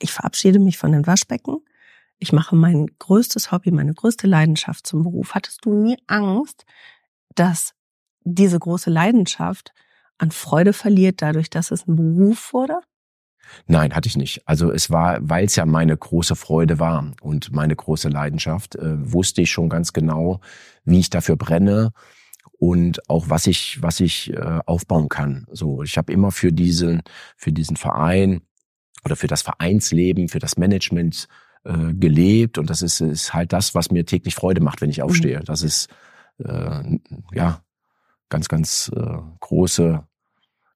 ich 0.00 0.12
verabschiede 0.12 0.58
mich 0.58 0.78
von 0.78 0.92
den 0.92 1.06
Waschbecken, 1.06 1.58
ich 2.18 2.32
mache 2.32 2.54
mein 2.54 2.86
größtes 2.98 3.50
Hobby, 3.50 3.72
meine 3.72 3.94
größte 3.94 4.28
Leidenschaft 4.28 4.86
zum 4.86 5.02
Beruf. 5.02 5.34
Hattest 5.34 5.64
du 5.64 5.74
nie 5.74 5.98
Angst, 6.06 6.64
dass 7.34 7.74
diese 8.20 8.58
große 8.58 8.90
Leidenschaft 8.90 9.72
an 10.18 10.30
Freude 10.30 10.72
verliert, 10.72 11.20
dadurch, 11.20 11.50
dass 11.50 11.72
es 11.72 11.86
ein 11.88 11.96
Beruf 11.96 12.52
wurde? 12.52 12.78
Nein, 13.66 13.94
hatte 13.94 14.08
ich 14.08 14.16
nicht. 14.16 14.46
Also 14.46 14.70
es 14.70 14.90
war, 14.90 15.18
weil 15.20 15.44
es 15.44 15.56
ja 15.56 15.66
meine 15.66 15.96
große 15.96 16.36
Freude 16.36 16.78
war 16.78 17.12
und 17.20 17.52
meine 17.52 17.76
große 17.76 18.08
Leidenschaft, 18.08 18.76
äh, 18.76 19.12
wusste 19.12 19.42
ich 19.42 19.50
schon 19.50 19.68
ganz 19.68 19.92
genau, 19.92 20.40
wie 20.84 21.00
ich 21.00 21.10
dafür 21.10 21.36
brenne 21.36 21.92
und 22.58 23.08
auch 23.10 23.28
was 23.28 23.46
ich 23.46 23.82
was 23.82 24.00
ich 24.00 24.32
äh, 24.32 24.60
aufbauen 24.66 25.08
kann. 25.08 25.46
So, 25.50 25.82
ich 25.82 25.98
habe 25.98 26.12
immer 26.12 26.30
für 26.30 26.52
diesen 26.52 27.02
für 27.36 27.52
diesen 27.52 27.76
Verein 27.76 28.42
oder 29.04 29.16
für 29.16 29.26
das 29.26 29.42
Vereinsleben, 29.42 30.28
für 30.28 30.38
das 30.38 30.56
Management 30.56 31.28
äh, 31.64 31.92
gelebt 31.94 32.58
und 32.58 32.70
das 32.70 32.82
ist, 32.82 33.00
ist 33.00 33.34
halt 33.34 33.52
das, 33.52 33.74
was 33.74 33.90
mir 33.90 34.06
täglich 34.06 34.34
Freude 34.34 34.60
macht, 34.60 34.80
wenn 34.80 34.90
ich 34.90 35.02
aufstehe. 35.02 35.40
Das 35.40 35.62
ist 35.62 35.88
äh, 36.38 36.98
ja 37.32 37.62
ganz 38.28 38.48
ganz 38.48 38.90
äh, 38.94 39.18
große 39.40 40.04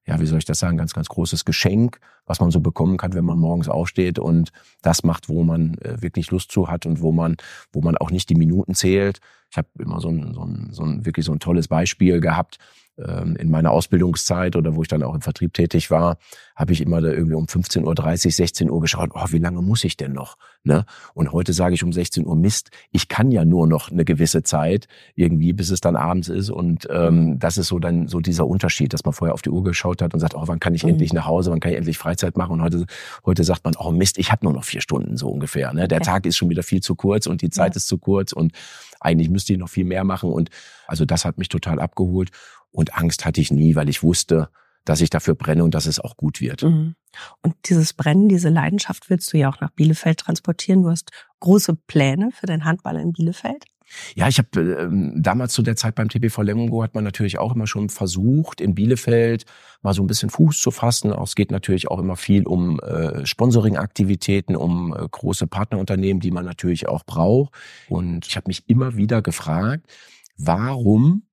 ja, 0.07 0.19
wie 0.21 0.25
soll 0.25 0.39
ich 0.39 0.45
das 0.45 0.59
sagen, 0.59 0.77
ganz, 0.77 0.93
ganz 0.93 1.09
großes 1.09 1.43
Geschenk, 1.43 1.99
was 2.25 2.39
man 2.39 2.49
so 2.49 2.61
bekommen 2.61 2.97
kann, 2.97 3.13
wenn 3.13 3.25
man 3.25 3.37
morgens 3.37 3.67
aufsteht 3.67 4.19
und 4.19 4.51
das 4.81 5.03
macht, 5.03 5.27
wo 5.27 5.43
man 5.43 5.77
äh, 5.79 6.01
wirklich 6.01 6.31
Lust 6.31 6.51
zu 6.51 6.69
hat 6.69 6.85
und 6.85 7.01
wo 7.01 7.11
man, 7.11 7.35
wo 7.73 7.81
man 7.81 7.97
auch 7.97 8.09
nicht 8.09 8.29
die 8.29 8.35
Minuten 8.35 8.73
zählt. 8.73 9.19
Ich 9.51 9.57
habe 9.57 9.67
immer 9.77 9.99
so 9.99 10.09
ein, 10.09 10.33
so 10.33 10.41
ein, 10.43 10.69
so 10.71 10.83
ein 10.83 11.05
wirklich 11.05 11.25
so 11.25 11.33
ein 11.33 11.39
tolles 11.39 11.67
Beispiel 11.67 12.21
gehabt. 12.21 12.57
Ähm, 13.05 13.35
in 13.35 13.49
meiner 13.49 13.71
Ausbildungszeit 13.71 14.55
oder 14.55 14.75
wo 14.75 14.81
ich 14.81 14.87
dann 14.87 15.03
auch 15.03 15.13
im 15.13 15.21
Vertrieb 15.21 15.53
tätig 15.53 15.91
war, 15.91 16.17
habe 16.55 16.73
ich 16.73 16.81
immer 16.81 17.01
da 17.01 17.09
irgendwie 17.09 17.35
um 17.35 17.45
15.30 17.45 18.25
Uhr, 18.25 18.31
16 18.31 18.69
Uhr 18.71 18.81
geschaut, 18.81 19.11
oh, 19.13 19.25
wie 19.29 19.37
lange 19.37 19.61
muss 19.61 19.83
ich 19.83 19.97
denn 19.97 20.13
noch? 20.13 20.37
Ne? 20.63 20.85
Und 21.13 21.31
heute 21.31 21.53
sage 21.53 21.75
ich 21.75 21.83
um 21.83 21.93
16 21.93 22.25
Uhr, 22.25 22.35
Mist, 22.35 22.71
ich 22.91 23.07
kann 23.07 23.31
ja 23.31 23.45
nur 23.45 23.67
noch 23.67 23.91
eine 23.91 24.05
gewisse 24.05 24.43
Zeit 24.43 24.87
irgendwie, 25.15 25.53
bis 25.53 25.69
es 25.69 25.81
dann 25.81 25.95
abends 25.95 26.29
ist. 26.29 26.49
Und 26.49 26.87
ähm, 26.91 27.39
das 27.39 27.57
ist 27.57 27.67
so 27.67 27.79
dann 27.79 28.07
so 28.07 28.19
dieser 28.19 28.47
Unterschied, 28.47 28.93
dass 28.93 29.05
man 29.05 29.13
vorher 29.13 29.33
auf 29.33 29.41
die 29.41 29.49
Uhr 29.49 29.63
geschaut 29.63 30.01
hat 30.01 30.13
und 30.13 30.19
sagt, 30.19 30.35
oh, 30.35 30.43
wann 30.45 30.59
kann 30.59 30.73
ich 30.73 30.83
mhm. 30.83 30.91
endlich 30.91 31.13
nach 31.13 31.25
Hause, 31.25 31.51
wann 31.51 31.59
kann 31.59 31.71
ich 31.71 31.77
endlich 31.77 31.97
Freizeit 31.97 32.37
machen? 32.37 32.53
Und 32.53 32.61
heute, 32.63 32.85
heute 33.25 33.43
sagt 33.43 33.63
man, 33.63 33.75
oh 33.77 33.91
Mist, 33.91 34.17
ich 34.17 34.31
habe 34.31 34.45
nur 34.45 34.53
noch 34.53 34.63
vier 34.63 34.81
Stunden 34.81 35.17
so 35.17 35.29
ungefähr. 35.29 35.73
Ne? 35.73 35.87
Der 35.87 35.99
ja. 35.99 36.03
Tag 36.03 36.25
ist 36.25 36.37
schon 36.37 36.49
wieder 36.49 36.63
viel 36.63 36.81
zu 36.81 36.95
kurz 36.95 37.27
und 37.27 37.41
die 37.41 37.49
Zeit 37.49 37.73
ja. 37.73 37.77
ist 37.77 37.87
zu 37.87 37.97
kurz 37.97 38.33
und 38.33 38.53
eigentlich 38.99 39.29
müsste 39.29 39.53
ich 39.53 39.59
noch 39.59 39.69
viel 39.69 39.85
mehr 39.85 40.03
machen. 40.03 40.31
Und 40.31 40.49
also 40.87 41.05
das 41.05 41.25
hat 41.25 41.37
mich 41.37 41.49
total 41.49 41.79
abgeholt. 41.79 42.31
Und 42.71 42.95
Angst 42.95 43.25
hatte 43.25 43.41
ich 43.41 43.51
nie, 43.51 43.75
weil 43.75 43.89
ich 43.89 44.03
wusste, 44.03 44.49
dass 44.85 45.01
ich 45.01 45.09
dafür 45.09 45.35
brenne 45.35 45.63
und 45.63 45.73
dass 45.73 45.85
es 45.85 45.99
auch 45.99 46.15
gut 46.15 46.39
wird. 46.39 46.63
Mhm. 46.63 46.95
Und 47.41 47.55
dieses 47.65 47.93
Brennen, 47.93 48.29
diese 48.29 48.49
Leidenschaft 48.49 49.09
willst 49.09 49.33
du 49.33 49.37
ja 49.37 49.49
auch 49.49 49.59
nach 49.59 49.71
Bielefeld 49.71 50.19
transportieren. 50.19 50.83
Du 50.83 50.89
hast 50.89 51.11
große 51.39 51.75
Pläne 51.87 52.29
für 52.31 52.45
den 52.45 52.63
Handball 52.63 52.97
in 52.97 53.11
Bielefeld. 53.11 53.65
Ja, 54.15 54.27
ich 54.27 54.37
habe 54.37 54.59
äh, 54.59 54.89
damals 55.15 55.53
zu 55.53 55.61
der 55.61 55.75
Zeit 55.75 55.95
beim 55.95 56.09
TPV 56.09 56.41
Lemgo 56.41 56.83
hat 56.83 56.93
man 56.93 57.03
natürlich 57.03 57.39
auch 57.39 57.55
immer 57.55 57.67
schon 57.67 57.89
versucht, 57.89 58.59
in 58.59 58.75
Bielefeld 58.75 59.45
mal 59.81 59.93
so 59.93 60.03
ein 60.03 60.07
bisschen 60.07 60.29
Fuß 60.29 60.59
zu 60.59 60.71
fassen. 60.71 61.13
Auch 61.13 61.27
es 61.27 61.35
geht 61.35 61.51
natürlich 61.51 61.89
auch 61.89 61.99
immer 61.99 62.17
viel 62.17 62.45
um 62.45 62.79
äh, 62.81 63.25
Sponsoring-Aktivitäten, 63.25 64.55
um 64.55 64.93
äh, 64.93 65.07
große 65.09 65.47
Partnerunternehmen, 65.47 66.19
die 66.19 66.31
man 66.31 66.45
natürlich 66.45 66.87
auch 66.87 67.05
braucht. 67.05 67.53
Und 67.87 68.27
ich 68.27 68.35
habe 68.35 68.47
mich 68.47 68.67
immer 68.67 68.97
wieder 68.97 69.21
gefragt, 69.21 69.85
warum 70.37 71.23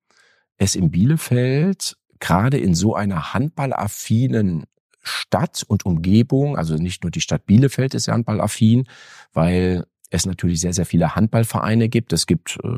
es 0.57 0.75
in 0.75 0.91
Bielefeld 0.91 1.97
gerade 2.19 2.57
in 2.57 2.75
so 2.75 2.95
einer 2.95 3.33
handballaffinen 3.33 4.65
Stadt 5.01 5.63
und 5.67 5.85
Umgebung, 5.85 6.57
also 6.57 6.75
nicht 6.75 7.03
nur 7.03 7.11
die 7.11 7.21
Stadt 7.21 7.45
Bielefeld 7.45 7.93
ist 7.93 8.07
handballaffin, 8.07 8.87
weil 9.33 9.85
es 10.09 10.25
natürlich 10.25 10.61
sehr, 10.61 10.73
sehr 10.73 10.85
viele 10.85 11.15
Handballvereine 11.15 11.89
gibt. 11.89 12.13
Es 12.13 12.25
gibt 12.25 12.57
äh, 12.63 12.77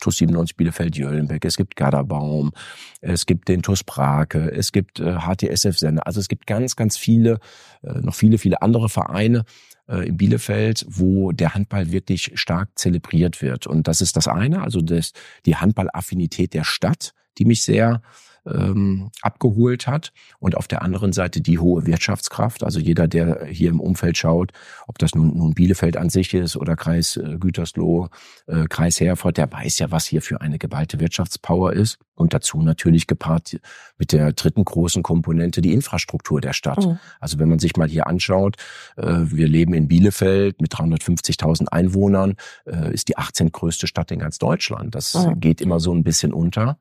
TuS 0.00 0.16
97 0.18 0.56
Bielefeld 0.56 0.96
Jöllenbeck, 0.96 1.44
es 1.44 1.56
gibt 1.56 1.76
Garderbaum, 1.76 2.52
es 3.00 3.26
gibt 3.26 3.48
den 3.48 3.62
TuS 3.62 3.84
Prake, 3.84 4.50
es 4.50 4.72
gibt 4.72 5.00
äh, 5.00 5.18
HTSF 5.20 5.78
Sender. 5.78 6.06
Also 6.06 6.20
es 6.20 6.28
gibt 6.28 6.46
ganz, 6.46 6.76
ganz 6.76 6.96
viele, 6.96 7.38
äh, 7.82 8.00
noch 8.00 8.14
viele, 8.14 8.38
viele 8.38 8.62
andere 8.62 8.88
Vereine 8.88 9.44
in 9.86 10.16
Bielefeld, 10.16 10.86
wo 10.88 11.32
der 11.32 11.54
Handball 11.54 11.92
wirklich 11.92 12.32
stark 12.34 12.70
zelebriert 12.74 13.42
wird. 13.42 13.66
Und 13.66 13.86
das 13.86 14.00
ist 14.00 14.16
das 14.16 14.28
eine, 14.28 14.62
also 14.62 14.80
das, 14.80 15.12
die 15.46 15.56
Handballaffinität 15.56 16.54
der 16.54 16.64
Stadt, 16.64 17.12
die 17.38 17.44
mich 17.44 17.62
sehr 17.64 18.00
ähm, 18.46 19.10
abgeholt 19.22 19.86
hat 19.86 20.12
und 20.38 20.56
auf 20.56 20.68
der 20.68 20.82
anderen 20.82 21.12
Seite 21.12 21.40
die 21.40 21.58
hohe 21.58 21.86
Wirtschaftskraft. 21.86 22.64
Also 22.64 22.80
jeder, 22.80 23.08
der 23.08 23.46
hier 23.46 23.70
im 23.70 23.80
Umfeld 23.80 24.16
schaut, 24.18 24.52
ob 24.86 24.98
das 24.98 25.14
nun, 25.14 25.36
nun 25.36 25.54
Bielefeld 25.54 25.96
an 25.96 26.10
sich 26.10 26.34
ist 26.34 26.56
oder 26.56 26.76
Kreis 26.76 27.16
äh, 27.16 27.36
Gütersloh, 27.38 28.08
äh, 28.46 28.64
Kreis 28.68 29.00
Herford, 29.00 29.36
der 29.36 29.50
weiß 29.50 29.78
ja, 29.78 29.90
was 29.90 30.06
hier 30.06 30.22
für 30.22 30.40
eine 30.40 30.58
geballte 30.58 31.00
Wirtschaftspower 31.00 31.72
ist. 31.72 31.98
Und 32.16 32.32
dazu 32.32 32.62
natürlich 32.62 33.08
gepaart 33.08 33.58
mit 33.98 34.12
der 34.12 34.32
dritten 34.32 34.64
großen 34.64 35.02
Komponente 35.02 35.60
die 35.60 35.72
Infrastruktur 35.72 36.40
der 36.40 36.52
Stadt. 36.52 36.84
Mhm. 36.84 36.98
Also 37.18 37.38
wenn 37.38 37.48
man 37.48 37.58
sich 37.58 37.76
mal 37.76 37.88
hier 37.88 38.06
anschaut, 38.06 38.56
äh, 38.96 39.02
wir 39.24 39.48
leben 39.48 39.74
in 39.74 39.88
Bielefeld 39.88 40.60
mit 40.60 40.72
350.000 40.72 41.68
Einwohnern, 41.68 42.36
äh, 42.66 42.92
ist 42.92 43.08
die 43.08 43.18
18 43.18 43.50
größte 43.50 43.86
Stadt 43.86 44.10
in 44.12 44.20
ganz 44.20 44.38
Deutschland. 44.38 44.94
Das 44.94 45.14
mhm. 45.14 45.40
geht 45.40 45.60
immer 45.60 45.80
so 45.80 45.92
ein 45.92 46.04
bisschen 46.04 46.32
unter. 46.32 46.78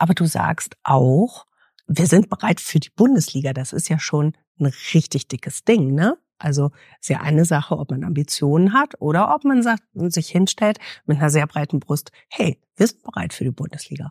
Aber 0.00 0.14
du 0.14 0.24
sagst 0.24 0.76
auch, 0.82 1.46
wir 1.86 2.06
sind 2.06 2.30
bereit 2.30 2.58
für 2.58 2.80
die 2.80 2.88
Bundesliga. 2.88 3.52
Das 3.52 3.74
ist 3.74 3.90
ja 3.90 3.98
schon 3.98 4.32
ein 4.58 4.72
richtig 4.94 5.28
dickes 5.28 5.62
Ding, 5.64 5.94
ne? 5.94 6.16
Also 6.38 6.70
ist 7.00 7.10
ja 7.10 7.20
eine 7.20 7.44
Sache, 7.44 7.78
ob 7.78 7.90
man 7.90 8.02
Ambitionen 8.02 8.72
hat 8.72 8.94
oder 8.98 9.34
ob 9.34 9.44
man 9.44 9.62
sagt 9.62 9.82
sich 9.92 10.30
hinstellt 10.30 10.78
mit 11.04 11.18
einer 11.18 11.28
sehr 11.28 11.46
breiten 11.46 11.80
Brust, 11.80 12.12
hey, 12.30 12.58
wir 12.76 12.86
sind 12.86 13.02
bereit 13.02 13.34
für 13.34 13.44
die 13.44 13.50
Bundesliga. 13.50 14.08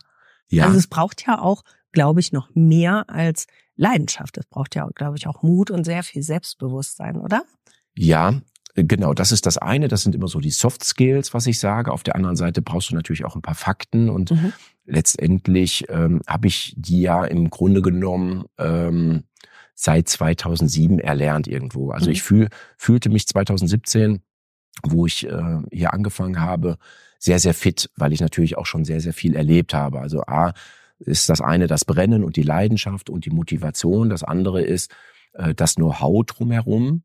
Ja. 0.48 0.66
Also 0.66 0.78
es 0.78 0.86
braucht 0.86 1.26
ja 1.26 1.42
auch, 1.42 1.64
glaube 1.92 2.20
ich, 2.20 2.32
noch 2.32 2.52
mehr 2.54 3.10
als 3.10 3.48
Leidenschaft. 3.76 4.38
Es 4.38 4.46
braucht 4.46 4.76
ja, 4.76 4.88
glaube 4.94 5.18
ich, 5.18 5.26
auch 5.26 5.42
Mut 5.42 5.72
und 5.72 5.86
sehr 5.86 6.04
viel 6.04 6.22
Selbstbewusstsein, 6.22 7.20
oder? 7.20 7.46
Ja, 7.96 8.40
Genau, 8.88 9.14
das 9.14 9.32
ist 9.32 9.46
das 9.46 9.58
eine. 9.58 9.88
Das 9.88 10.04
sind 10.04 10.16
immer 10.16 10.28
so 10.28 10.40
die 10.40 10.52
Soft 10.52 10.84
Skills, 10.84 11.34
was 11.34 11.48
ich 11.48 11.60
sage. 11.60 11.92
Auf 11.92 12.04
der 12.04 12.16
anderen 12.16 12.36
Seite 12.36 12.62
brauchst 12.62 12.92
du 12.92 12.96
natürlich 12.96 13.26
auch 13.26 13.36
ein 13.36 13.42
paar 13.42 13.56
Fakten 13.56 14.10
und 14.10 14.32
mhm. 14.32 14.54
letztendlich 14.86 15.86
ähm, 15.90 16.22
habe 16.28 16.48
ich 16.48 16.74
die 16.78 17.02
ja 17.02 17.26
im 17.26 17.50
Grunde 17.50 17.82
genommen 17.82 18.46
ähm, 18.58 19.24
seit 19.76 20.10
2007 20.10 21.00
erlernt 21.00 21.48
irgendwo. 21.48 21.92
Also 21.92 22.08
mhm. 22.08 22.12
ich 22.12 22.22
fühl, 22.22 22.50
fühlte 22.78 23.10
mich 23.10 23.28
2017, 23.28 24.22
wo 24.84 25.06
ich 25.06 25.26
äh, 25.26 25.58
hier 25.72 25.94
angefangen 25.94 26.42
habe, 26.42 26.78
sehr, 27.18 27.40
sehr 27.40 27.54
fit, 27.54 27.90
weil 27.96 28.14
ich 28.14 28.22
natürlich 28.22 28.58
auch 28.58 28.66
schon 28.66 28.86
sehr, 28.86 29.02
sehr 29.02 29.14
viel 29.14 29.36
erlebt 29.36 29.74
habe. 29.74 30.00
Also 30.00 30.22
A 30.22 30.54
ist 31.00 31.30
das 31.30 31.42
eine 31.42 31.68
das 31.68 31.86
Brennen 31.86 32.24
und 32.24 32.36
die 32.36 32.44
Leidenschaft 32.44 33.10
und 33.10 33.26
die 33.26 33.30
Motivation. 33.30 34.10
Das 34.10 34.24
andere 34.24 34.62
ist 34.62 34.94
äh, 35.34 35.54
das 35.54 35.76
Know-how 35.76 36.26
drumherum. 36.26 37.04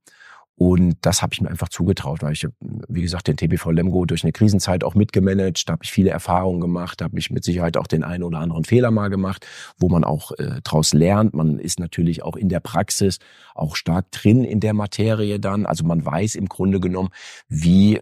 Und 0.56 0.96
das 1.00 1.20
habe 1.20 1.34
ich 1.34 1.40
mir 1.40 1.50
einfach 1.50 1.68
zugetraut, 1.68 2.22
weil 2.22 2.32
ich, 2.32 2.46
wie 2.88 3.02
gesagt, 3.02 3.26
den 3.26 3.36
TBV 3.36 3.72
Lemgo 3.72 4.04
durch 4.04 4.22
eine 4.22 4.32
Krisenzeit 4.32 4.84
auch 4.84 4.94
mitgemanagt, 4.94 5.68
da 5.68 5.72
habe 5.72 5.84
ich 5.84 5.90
viele 5.90 6.10
Erfahrungen 6.10 6.60
gemacht, 6.60 7.02
habe 7.02 7.18
ich 7.18 7.30
mit 7.30 7.42
Sicherheit 7.42 7.76
auch 7.76 7.88
den 7.88 8.04
einen 8.04 8.22
oder 8.22 8.38
anderen 8.38 8.64
Fehler 8.64 8.92
mal 8.92 9.08
gemacht, 9.08 9.46
wo 9.78 9.88
man 9.88 10.04
auch 10.04 10.30
äh, 10.32 10.60
daraus 10.62 10.92
lernt. 10.94 11.34
Man 11.34 11.58
ist 11.58 11.80
natürlich 11.80 12.22
auch 12.22 12.36
in 12.36 12.48
der 12.48 12.60
Praxis 12.60 13.18
auch 13.54 13.74
stark 13.74 14.12
drin 14.12 14.44
in 14.44 14.60
der 14.60 14.74
Materie 14.74 15.40
dann. 15.40 15.66
Also 15.66 15.84
man 15.84 16.04
weiß 16.04 16.36
im 16.36 16.46
Grunde 16.46 16.78
genommen, 16.78 17.10
wie 17.48 18.00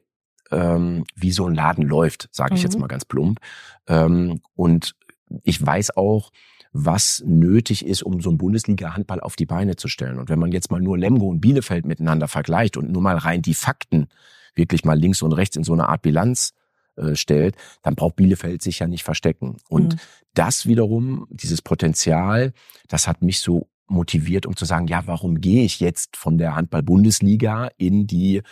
ähm, 0.51 1.05
wie 1.15 1.33
so 1.33 1.47
ein 1.47 1.55
Laden 1.55 1.87
läuft, 1.87 2.29
sage 2.33 2.55
ich 2.55 2.61
mhm. 2.61 2.65
jetzt 2.65 2.79
mal 2.79 2.87
ganz 2.87 3.07
plump. 3.07 3.41
Ähm, 3.89 4.43
und 4.55 4.95
ich 5.43 5.65
weiß 5.65 5.97
auch, 5.97 6.31
was 6.73 7.23
nötig 7.27 7.85
ist, 7.87 8.03
um 8.03 8.21
so 8.21 8.31
ein 8.31 8.39
Bundesliga-Handball 8.39 9.21
auf 9.21 9.37
die 9.37 9.47
Beine 9.47 9.77
zu 9.77 9.89
stellen. 9.89 10.19
Und 10.19 10.29
wenn 10.29 10.39
man 10.39 10.53
jetzt 10.53 10.71
mal 10.71 10.81
nur 10.81 10.97
Lemgo 10.97 11.27
und 11.29 11.41
Bielefeld 11.41 11.85
miteinander 11.85 12.29
vergleicht 12.29 12.77
und 12.77 12.91
nur 12.91 13.03
mal 13.03 13.17
rein 13.17 13.43
die 13.43 13.55
Fakten 13.55 14.09
wirklich 14.55 14.85
mal 14.85 14.99
links 14.99 15.23
und 15.23 15.33
rechts 15.33 15.57
in 15.57 15.65
so 15.65 15.73
eine 15.73 15.89
Art 15.89 16.03
Bilanz 16.03 16.55
äh, 16.97 17.15
stellt, 17.15 17.57
dann 17.83 17.95
braucht 17.95 18.17
Bielefeld 18.17 18.63
sich 18.63 18.79
ja 18.79 18.87
nicht 18.87 19.03
verstecken. 19.05 19.57
Und 19.69 19.95
mhm. 19.95 19.99
das 20.35 20.67
wiederum, 20.67 21.27
dieses 21.31 21.63
Potenzial, 21.63 22.53
das 22.89 23.07
hat 23.07 23.23
mich 23.23 23.41
so 23.41 23.69
motiviert, 23.87 24.47
um 24.47 24.57
zu 24.57 24.65
sagen, 24.65 24.87
ja, 24.87 25.07
warum 25.07 25.41
gehe 25.41 25.65
ich 25.65 25.81
jetzt 25.81 26.17
von 26.17 26.39
der 26.39 26.57
Handball-Bundesliga 26.57 27.69
in 27.77 28.07
die 28.07 28.43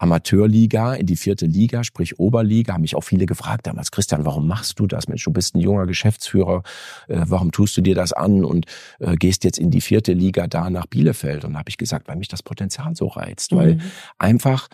Amateurliga 0.00 0.94
in 0.94 1.04
die 1.04 1.16
vierte 1.16 1.44
Liga, 1.44 1.84
sprich 1.84 2.18
Oberliga, 2.18 2.72
haben 2.72 2.80
mich 2.80 2.96
auch 2.96 3.04
viele 3.04 3.26
gefragt 3.26 3.66
damals, 3.66 3.90
Christian, 3.90 4.24
warum 4.24 4.48
machst 4.48 4.80
du 4.80 4.86
das? 4.86 5.08
Mensch, 5.08 5.22
du 5.24 5.30
bist 5.30 5.54
ein 5.54 5.60
junger 5.60 5.86
Geschäftsführer, 5.86 6.62
äh, 7.08 7.20
warum 7.26 7.52
tust 7.52 7.76
du 7.76 7.82
dir 7.82 7.94
das 7.94 8.14
an 8.14 8.42
und 8.42 8.64
äh, 8.98 9.14
gehst 9.16 9.44
jetzt 9.44 9.58
in 9.58 9.70
die 9.70 9.82
vierte 9.82 10.14
Liga 10.14 10.46
da 10.46 10.70
nach 10.70 10.86
Bielefeld? 10.86 11.44
Und 11.44 11.52
da 11.52 11.58
habe 11.58 11.68
ich 11.68 11.76
gesagt, 11.76 12.08
weil 12.08 12.16
mich 12.16 12.28
das 12.28 12.42
Potenzial 12.42 12.96
so 12.96 13.08
reizt, 13.08 13.52
mhm. 13.52 13.56
weil 13.56 13.78
einfach 14.18 14.68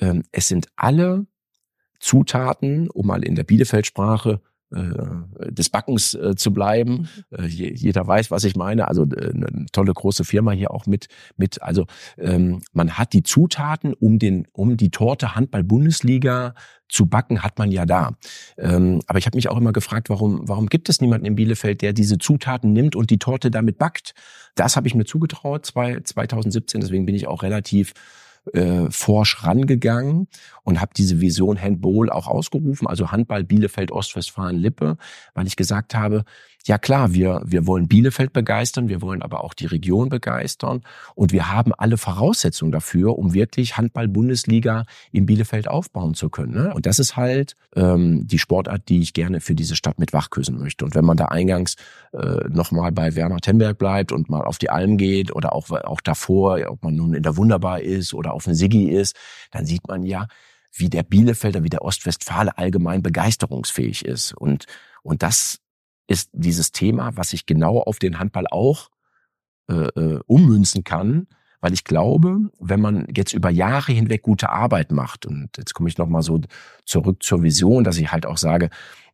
ähm, 0.00 0.22
es 0.30 0.46
sind 0.46 0.68
alle 0.76 1.26
Zutaten, 1.98 2.88
um 2.88 3.08
mal 3.08 3.24
in 3.24 3.34
der 3.34 3.42
Bielefeld-Sprache 3.42 4.40
des 4.70 5.70
Backens 5.70 6.14
äh, 6.14 6.34
zu 6.36 6.52
bleiben. 6.52 7.08
Mhm. 7.30 7.44
Äh, 7.44 7.46
jeder 7.46 8.06
weiß, 8.06 8.30
was 8.30 8.44
ich 8.44 8.54
meine. 8.54 8.88
Also 8.88 9.04
äh, 9.04 9.30
eine 9.30 9.66
tolle 9.72 9.94
große 9.94 10.24
Firma 10.24 10.52
hier 10.52 10.70
auch 10.70 10.86
mit 10.86 11.08
mit. 11.36 11.62
Also 11.62 11.86
ähm, 12.18 12.60
man 12.72 12.98
hat 12.98 13.14
die 13.14 13.22
Zutaten, 13.22 13.94
um 13.94 14.18
den 14.18 14.46
um 14.52 14.76
die 14.76 14.90
Torte 14.90 15.34
Handball 15.34 15.64
Bundesliga 15.64 16.54
zu 16.88 17.06
backen, 17.06 17.42
hat 17.42 17.58
man 17.58 17.70
ja 17.70 17.86
da. 17.86 18.12
Ähm, 18.58 19.00
aber 19.06 19.18
ich 19.18 19.26
habe 19.26 19.36
mich 19.36 19.48
auch 19.48 19.56
immer 19.56 19.72
gefragt, 19.72 20.10
warum 20.10 20.46
warum 20.46 20.66
gibt 20.66 20.88
es 20.88 21.00
niemanden 21.00 21.26
in 21.26 21.34
Bielefeld, 21.34 21.80
der 21.80 21.94
diese 21.94 22.18
Zutaten 22.18 22.72
nimmt 22.72 22.94
und 22.94 23.10
die 23.10 23.18
Torte 23.18 23.50
damit 23.50 23.78
backt? 23.78 24.14
Das 24.54 24.76
habe 24.76 24.86
ich 24.86 24.94
mir 24.94 25.04
zugetraut 25.04 25.64
2017. 25.64 26.80
Deswegen 26.80 27.06
bin 27.06 27.14
ich 27.14 27.26
auch 27.26 27.42
relativ 27.42 27.94
äh, 28.54 28.90
forsch 28.90 29.44
rangegangen 29.44 30.28
und 30.64 30.80
habe 30.80 30.92
diese 30.96 31.20
Vision 31.20 31.60
Handball 31.60 32.10
auch 32.10 32.26
ausgerufen, 32.26 32.86
also 32.86 33.10
Handball 33.10 33.44
Bielefeld 33.44 33.90
Ostwestfalen 33.90 34.56
Lippe, 34.56 34.96
weil 35.34 35.46
ich 35.46 35.56
gesagt 35.56 35.94
habe, 35.94 36.24
ja 36.68 36.76
klar, 36.76 37.14
wir, 37.14 37.40
wir 37.44 37.66
wollen 37.66 37.88
Bielefeld 37.88 38.34
begeistern, 38.34 38.88
wir 38.90 39.00
wollen 39.00 39.22
aber 39.22 39.42
auch 39.42 39.54
die 39.54 39.66
Region 39.66 40.10
begeistern 40.10 40.82
und 41.14 41.32
wir 41.32 41.50
haben 41.50 41.72
alle 41.72 41.96
Voraussetzungen 41.96 42.72
dafür, 42.72 43.18
um 43.18 43.32
wirklich 43.32 43.78
Handball-Bundesliga 43.78 44.84
in 45.10 45.24
Bielefeld 45.24 45.66
aufbauen 45.66 46.12
zu 46.14 46.28
können. 46.28 46.52
Ne? 46.52 46.74
Und 46.74 46.84
das 46.84 46.98
ist 46.98 47.16
halt 47.16 47.54
ähm, 47.74 48.26
die 48.26 48.38
Sportart, 48.38 48.88
die 48.90 49.00
ich 49.00 49.14
gerne 49.14 49.40
für 49.40 49.54
diese 49.54 49.76
Stadt 49.76 49.98
mit 49.98 50.12
wachküssen 50.12 50.58
möchte. 50.58 50.84
Und 50.84 50.94
wenn 50.94 51.06
man 51.06 51.16
da 51.16 51.26
eingangs 51.26 51.76
äh, 52.12 52.46
nochmal 52.50 52.92
bei 52.92 53.16
Werner 53.16 53.38
Tenberg 53.38 53.78
bleibt 53.78 54.12
und 54.12 54.28
mal 54.28 54.44
auf 54.44 54.58
die 54.58 54.68
Alm 54.68 54.98
geht 54.98 55.34
oder 55.34 55.54
auch, 55.54 55.70
auch 55.70 56.02
davor, 56.02 56.60
ob 56.68 56.84
man 56.84 56.94
nun 56.94 57.14
in 57.14 57.22
der 57.22 57.38
Wunderbar 57.38 57.80
ist 57.80 58.12
oder 58.12 58.34
auf 58.34 58.44
dem 58.44 58.54
Siggi 58.54 58.90
ist, 58.90 59.16
dann 59.50 59.64
sieht 59.64 59.88
man 59.88 60.02
ja, 60.02 60.26
wie 60.74 60.90
der 60.90 61.02
Bielefelder, 61.02 61.64
wie 61.64 61.70
der 61.70 61.82
Ostwestfale 61.82 62.58
allgemein 62.58 63.02
begeisterungsfähig 63.02 64.04
ist. 64.04 64.34
Und, 64.34 64.66
und 65.02 65.22
das 65.22 65.60
ist 66.08 66.30
dieses 66.32 66.72
Thema, 66.72 67.16
was 67.16 67.32
ich 67.32 67.46
genau 67.46 67.80
auf 67.80 68.00
den 68.00 68.18
Handball 68.18 68.46
auch 68.50 68.88
äh, 69.70 69.74
äh, 69.74 70.20
ummünzen 70.26 70.82
kann, 70.82 71.28
weil 71.60 71.72
ich 71.72 71.84
glaube, 71.84 72.50
wenn 72.58 72.80
man 72.80 73.06
jetzt 73.14 73.34
über 73.34 73.50
Jahre 73.50 73.92
hinweg 73.92 74.22
gute 74.22 74.50
Arbeit 74.50 74.90
macht, 74.92 75.26
und 75.26 75.50
jetzt 75.56 75.74
komme 75.74 75.88
ich 75.88 75.98
nochmal 75.98 76.22
so 76.22 76.40
zurück 76.84 77.22
zur 77.22 77.42
Vision, 77.42 77.84
dass 77.84 77.98
ich 77.98 78.10
halt 78.10 78.26
auch 78.26 78.38
sage, 78.38 78.70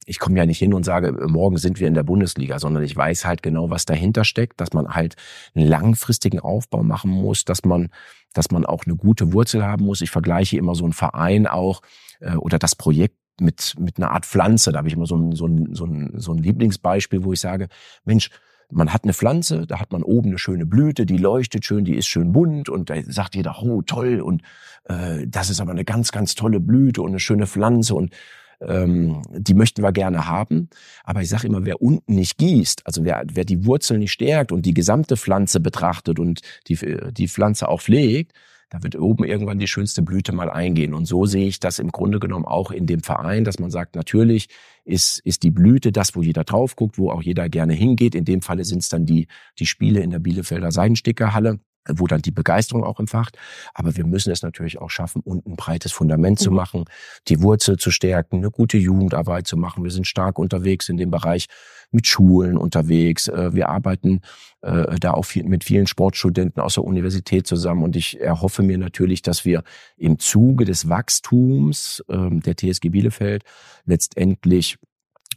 ich 0.07 0.19
komme 0.19 0.39
ja 0.39 0.47
nicht 0.47 0.59
hin 0.59 0.75
und 0.75 0.85
sage, 0.85 1.13
morgen 1.27 1.57
sind 1.57 1.81
wir 1.81 1.89
in 1.89 1.95
der 1.95 2.03
Bundesliga, 2.03 2.59
sondern 2.59 2.83
ich 2.83 2.95
weiß 2.95 3.25
halt 3.25 3.43
genau, 3.43 3.71
was 3.71 3.87
dahinter 3.87 4.25
steckt, 4.25 4.61
dass 4.61 4.73
man 4.73 4.95
halt 4.95 5.17
einen 5.55 5.67
langfristigen 5.67 6.41
Aufbau 6.41 6.83
machen 6.83 7.11
muss, 7.11 7.45
dass 7.45 7.65
man, 7.65 7.89
dass 8.35 8.51
man 8.51 8.67
auch 8.67 8.85
eine 8.85 8.97
gute 8.97 9.33
Wurzel 9.33 9.65
haben 9.65 9.87
muss. 9.87 10.03
Ich 10.03 10.11
vergleiche 10.11 10.59
immer 10.59 10.75
so 10.75 10.85
einen 10.85 10.93
Verein 10.93 11.47
auch 11.47 11.81
äh, 12.21 12.35
oder 12.37 12.59
das 12.59 12.77
Projekt 12.77 13.17
mit, 13.41 13.75
mit 13.79 13.99
einer 13.99 14.11
Art 14.11 14.27
Pflanze. 14.27 14.73
Da 14.73 14.79
habe 14.79 14.89
ich 14.89 14.95
immer 14.95 15.07
so 15.07 15.17
ein, 15.17 15.33
so, 15.33 15.47
ein, 15.47 15.75
so, 15.75 15.85
ein, 15.85 16.13
so 16.17 16.33
ein 16.33 16.39
Lieblingsbeispiel, 16.39 17.25
wo 17.25 17.33
ich 17.33 17.41
sage, 17.41 17.69
Mensch, 18.05 18.31
man 18.71 18.93
hat 18.93 19.05
eine 19.05 19.13
Pflanze, 19.13 19.67
da 19.67 19.79
hat 19.79 19.93
man 19.93 20.03
oben 20.03 20.31
eine 20.31 20.39
schöne 20.39 20.67
Blüte, 20.67 21.07
die 21.07 21.17
leuchtet 21.17 21.65
schön, 21.65 21.85
die 21.85 21.97
ist 21.97 22.07
schön 22.07 22.33
bunt 22.33 22.69
und 22.69 22.91
da 22.91 22.97
sagt 23.07 23.37
jeder, 23.37 23.63
oh 23.63 23.83
toll 23.83 24.21
und 24.21 24.43
äh, 24.85 25.27
das 25.27 25.51
ist 25.51 25.61
aber 25.61 25.73
eine 25.73 25.85
ganz, 25.85 26.13
ganz 26.13 26.35
tolle 26.35 26.61
Blüte 26.61 27.03
und 27.03 27.09
eine 27.09 27.21
schöne 27.21 27.47
Pflanze 27.47 27.95
und 27.95 28.15
ähm, 28.61 29.23
die 29.31 29.55
möchten 29.55 29.83
wir 29.83 29.93
gerne 29.93 30.27
haben. 30.27 30.69
Aber 31.05 31.23
ich 31.23 31.29
sage 31.29 31.47
immer, 31.47 31.65
wer 31.65 31.83
unten 31.83 32.15
nicht 32.15 32.39
gießt, 32.39 32.87
also 32.87 33.05
wer, 33.05 33.25
wer 33.33 33.45
die 33.45 33.65
Wurzeln 33.67 34.01
nicht 34.01 34.13
stärkt 34.13 34.53
und 34.53 34.65
die 34.65 34.75
gesamte 34.75 35.17
Pflanze 35.17 35.61
betrachtet 35.61 36.19
und 36.19 36.41
die, 36.69 36.79
die 37.13 37.29
Pflanze 37.29 37.69
auch 37.69 37.83
pflegt, 37.83 38.33
da 38.71 38.83
wird 38.83 38.97
oben 38.97 39.25
irgendwann 39.25 39.59
die 39.59 39.67
schönste 39.67 40.03
Blüte 40.03 40.33
mal 40.33 40.51
eingehen. 40.51 40.95
Und 40.95 41.07
so 41.07 41.27
sehe 41.27 41.47
ich 41.47 41.61
das 41.61 41.79
im 41.79 41.91
Grunde 41.91 42.19
genommen 42.19 42.45
auch 42.45 42.71
in 42.71 42.87
dem 42.87 43.01
Verein, 43.01 43.45
dass 43.45 43.59
man 43.59 43.71
sagt, 43.71 43.95
natürlich 43.95 44.49
ist, 44.85 45.21
ist 45.21 45.43
die 45.43 45.51
Blüte 45.51 45.93
das, 45.93 46.15
wo 46.15 46.23
jeder 46.23 46.45
drauf 46.45 46.77
guckt, 46.77 46.99
wo 46.99 47.11
auch 47.11 47.23
jeder 47.23 47.49
gerne 47.49 47.75
hingeht. 47.75 48.15
In 48.15 48.25
dem 48.25 48.43
Falle 48.43 48.65
sind 48.65 48.83
es 48.83 48.89
dann 48.89 49.07
die, 49.07 49.29
die 49.59 49.67
Spiele 49.67 50.01
in 50.01 50.11
der 50.11 50.19
Bielefelder 50.19 50.73
Seidenstickerhalle 50.73 51.61
wo 51.89 52.07
dann 52.07 52.23
die 52.23 52.31
Begeisterung 52.31 52.85
auch 52.85 53.01
empfacht. 53.01 53.37
Aber 53.75 53.97
wir 53.97 54.07
müssen 54.07 54.33
es 54.33 54.43
natürlich 54.43 54.79
auch 54.79 54.91
schaffen, 54.91 55.23
unten 55.25 55.53
ein 55.53 55.57
breites 55.57 55.93
Fundament 55.93 56.41
mhm. 56.41 56.45
zu 56.45 56.51
machen, 56.51 56.85
die 57.29 57.43
Wurzel 57.43 57.77
zu 57.77 57.91
stärken, 57.91 58.37
eine 58.37 58.51
gute 58.51 58.79
Jugendarbeit 58.79 59.47
zu 59.47 59.57
machen. 59.57 59.85
Wir 59.85 59.91
sind 59.91 60.07
stark 60.07 60.39
unterwegs 60.39 60.89
in 60.89 60.97
dem 60.97 61.11
Bereich 61.11 61.47
mit 61.91 62.07
Schulen 62.07 62.57
unterwegs. 62.57 63.29
Äh, 63.29 63.55
wir 63.55 63.69
arbeiten 63.69 64.21
äh, 64.63 64.99
da 64.99 65.13
auch 65.13 65.25
viel, 65.25 65.45
mit 65.45 65.65
vielen 65.65 65.87
Sportstudenten 65.87 66.63
aus 66.63 66.75
der 66.75 66.85
Universität 66.85 67.47
zusammen. 67.47 67.83
Und 67.83 67.97
ich 67.97 68.21
erhoffe 68.21 68.63
mir 68.63 68.79
natürlich, 68.79 69.23
dass 69.23 69.45
wir 69.45 69.63
im 69.97 70.19
Zuge 70.19 70.65
des 70.65 70.89
Wachstums 70.89 72.05
ähm, 72.09 72.41
der 72.41 72.57
TSG 72.57 72.91
Bielefeld 72.91 73.45
letztendlich 73.87 74.79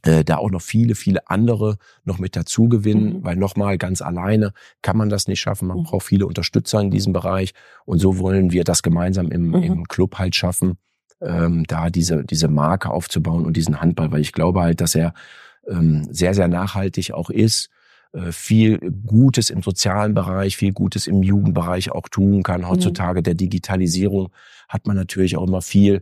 äh, 0.07 0.23
da 0.23 0.37
auch 0.37 0.49
noch 0.49 0.61
viele, 0.61 0.95
viele 0.95 1.29
andere 1.29 1.77
noch 2.05 2.17
mit 2.17 2.35
dazu 2.35 2.69
gewinnen, 2.69 3.17
mhm. 3.17 3.23
weil 3.23 3.35
nochmal 3.35 3.77
ganz 3.77 4.01
alleine 4.01 4.53
kann 4.81 4.95
man 4.95 5.09
das 5.09 5.27
nicht 5.27 5.41
schaffen. 5.41 5.67
Man 5.67 5.79
mhm. 5.79 5.83
braucht 5.83 6.05
viele 6.05 6.25
Unterstützer 6.25 6.79
in 6.79 6.91
diesem 6.91 7.11
Bereich 7.11 7.53
und 7.85 7.99
so 7.99 8.17
wollen 8.17 8.51
wir 8.51 8.63
das 8.63 8.83
gemeinsam 8.83 9.29
im, 9.31 9.49
mhm. 9.49 9.63
im 9.63 9.87
Club 9.87 10.17
halt 10.17 10.35
schaffen, 10.35 10.77
ähm, 11.21 11.65
da 11.67 11.89
diese, 11.89 12.23
diese 12.23 12.47
Marke 12.47 12.89
aufzubauen 12.89 13.45
und 13.45 13.57
diesen 13.57 13.81
Handball, 13.81 14.11
weil 14.11 14.21
ich 14.21 14.31
glaube 14.31 14.61
halt, 14.61 14.79
dass 14.79 14.95
er 14.95 15.13
ähm, 15.67 16.07
sehr, 16.09 16.33
sehr 16.33 16.47
nachhaltig 16.47 17.11
auch 17.11 17.29
ist 17.29 17.69
äh, 18.13 18.31
viel 18.31 18.79
Gutes 19.05 19.49
im 19.49 19.61
sozialen 19.61 20.13
Bereich, 20.13 20.55
viel 20.55 20.71
Gutes 20.71 21.07
im 21.07 21.21
Jugendbereich 21.21 21.91
auch 21.91 22.07
tun 22.07 22.43
kann. 22.43 22.61
Mhm. 22.61 22.69
Heutzutage 22.69 23.21
der 23.21 23.33
Digitalisierung 23.33 24.29
hat 24.69 24.87
man 24.87 24.95
natürlich 24.95 25.35
auch 25.35 25.45
immer 25.45 25.61
viel 25.61 26.01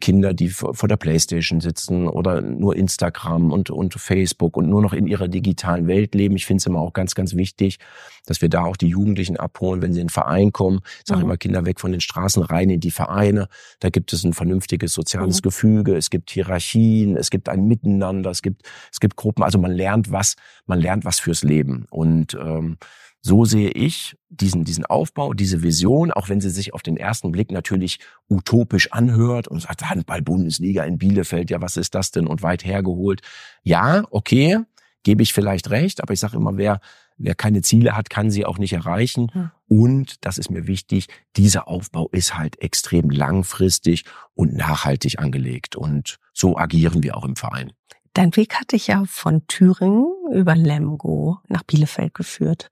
Kinder, 0.00 0.32
die 0.32 0.48
vor 0.48 0.86
der 0.86 0.96
Playstation 0.96 1.60
sitzen 1.60 2.06
oder 2.06 2.40
nur 2.40 2.76
Instagram 2.76 3.50
und, 3.50 3.68
und 3.70 3.94
Facebook 3.94 4.56
und 4.56 4.68
nur 4.68 4.80
noch 4.80 4.92
in 4.92 5.08
ihrer 5.08 5.26
digitalen 5.26 5.88
Welt 5.88 6.14
leben. 6.14 6.36
Ich 6.36 6.46
finde 6.46 6.60
es 6.60 6.66
immer 6.66 6.78
auch 6.78 6.92
ganz, 6.92 7.16
ganz 7.16 7.34
wichtig, 7.34 7.78
dass 8.24 8.40
wir 8.40 8.48
da 8.48 8.62
auch 8.64 8.76
die 8.76 8.86
Jugendlichen 8.86 9.36
abholen, 9.36 9.82
wenn 9.82 9.92
sie 9.92 10.00
in 10.00 10.06
den 10.06 10.12
Verein 10.12 10.52
kommen. 10.52 10.80
Ich 10.84 11.06
sage 11.06 11.18
mhm. 11.18 11.24
immer, 11.24 11.36
Kinder 11.36 11.66
weg 11.66 11.80
von 11.80 11.90
den 11.90 12.00
Straßen 12.00 12.44
rein 12.44 12.70
in 12.70 12.78
die 12.78 12.92
Vereine. 12.92 13.48
Da 13.80 13.90
gibt 13.90 14.12
es 14.12 14.22
ein 14.22 14.34
vernünftiges 14.34 14.92
soziales 14.92 15.38
mhm. 15.38 15.42
Gefüge, 15.42 15.96
es 15.96 16.10
gibt 16.10 16.30
Hierarchien, 16.30 17.16
es 17.16 17.30
gibt 17.30 17.48
ein 17.48 17.66
Miteinander, 17.66 18.30
es 18.30 18.42
gibt, 18.42 18.62
es 18.92 19.00
gibt 19.00 19.16
Gruppen. 19.16 19.42
Also 19.42 19.58
man 19.58 19.72
lernt 19.72 20.12
was, 20.12 20.36
man 20.66 20.78
lernt 20.78 21.04
was 21.04 21.18
fürs 21.18 21.42
Leben. 21.42 21.86
Und 21.90 22.34
ähm, 22.34 22.76
so 23.22 23.44
sehe 23.44 23.70
ich 23.70 24.16
diesen, 24.28 24.64
diesen 24.64 24.84
Aufbau, 24.84 25.32
diese 25.32 25.62
Vision, 25.62 26.10
auch 26.10 26.28
wenn 26.28 26.40
sie 26.40 26.50
sich 26.50 26.74
auf 26.74 26.82
den 26.82 26.96
ersten 26.96 27.30
Blick 27.30 27.52
natürlich 27.52 28.00
utopisch 28.28 28.92
anhört 28.92 29.46
und 29.46 29.62
sagt, 29.62 29.88
Handball-Bundesliga 29.88 30.82
in 30.84 30.98
Bielefeld, 30.98 31.50
ja, 31.50 31.60
was 31.60 31.76
ist 31.76 31.94
das 31.94 32.10
denn 32.10 32.26
und 32.26 32.42
weit 32.42 32.64
hergeholt. 32.64 33.22
Ja, 33.62 34.02
okay, 34.10 34.58
gebe 35.04 35.22
ich 35.22 35.32
vielleicht 35.32 35.70
recht, 35.70 36.02
aber 36.02 36.12
ich 36.12 36.20
sage 36.20 36.36
immer, 36.36 36.56
wer, 36.56 36.80
wer 37.16 37.36
keine 37.36 37.62
Ziele 37.62 37.96
hat, 37.96 38.10
kann 38.10 38.30
sie 38.30 38.44
auch 38.44 38.58
nicht 38.58 38.72
erreichen. 38.72 39.30
Hm. 39.32 39.50
Und, 39.68 40.24
das 40.24 40.36
ist 40.36 40.50
mir 40.50 40.66
wichtig, 40.66 41.06
dieser 41.36 41.68
Aufbau 41.68 42.08
ist 42.10 42.36
halt 42.36 42.60
extrem 42.60 43.08
langfristig 43.08 44.04
und 44.34 44.54
nachhaltig 44.54 45.20
angelegt. 45.20 45.76
Und 45.76 46.18
so 46.32 46.58
agieren 46.58 47.04
wir 47.04 47.16
auch 47.16 47.24
im 47.24 47.36
Verein. 47.36 47.72
Dein 48.14 48.36
Weg 48.36 48.56
hat 48.56 48.72
dich 48.72 48.88
ja 48.88 49.04
von 49.06 49.46
Thüringen 49.46 50.06
über 50.32 50.54
Lemgo 50.54 51.38
nach 51.48 51.62
Bielefeld 51.62 52.14
geführt. 52.14 52.68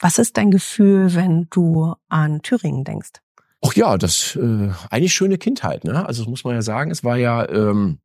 Was 0.00 0.18
ist 0.18 0.38
dein 0.38 0.50
Gefühl, 0.50 1.14
wenn 1.14 1.46
du 1.50 1.94
an 2.08 2.40
Thüringen 2.40 2.84
denkst? 2.84 3.20
Ach 3.62 3.74
ja, 3.74 3.98
das 3.98 4.36
äh, 4.36 4.70
eigentlich 4.90 5.12
schöne 5.12 5.36
Kindheit. 5.36 5.84
Ne? 5.84 6.06
Also 6.06 6.22
das 6.22 6.30
muss 6.30 6.44
man 6.44 6.54
ja 6.54 6.62
sagen. 6.62 6.90
Es 6.90 7.04
war 7.04 7.18
ja 7.18 7.46
ähm, 7.48 7.98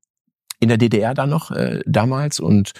in 0.59 0.67
der 0.67 0.77
DDR 0.77 1.13
da 1.13 1.25
noch 1.25 1.51
äh, 1.51 1.81
damals 1.85 2.41
und 2.41 2.73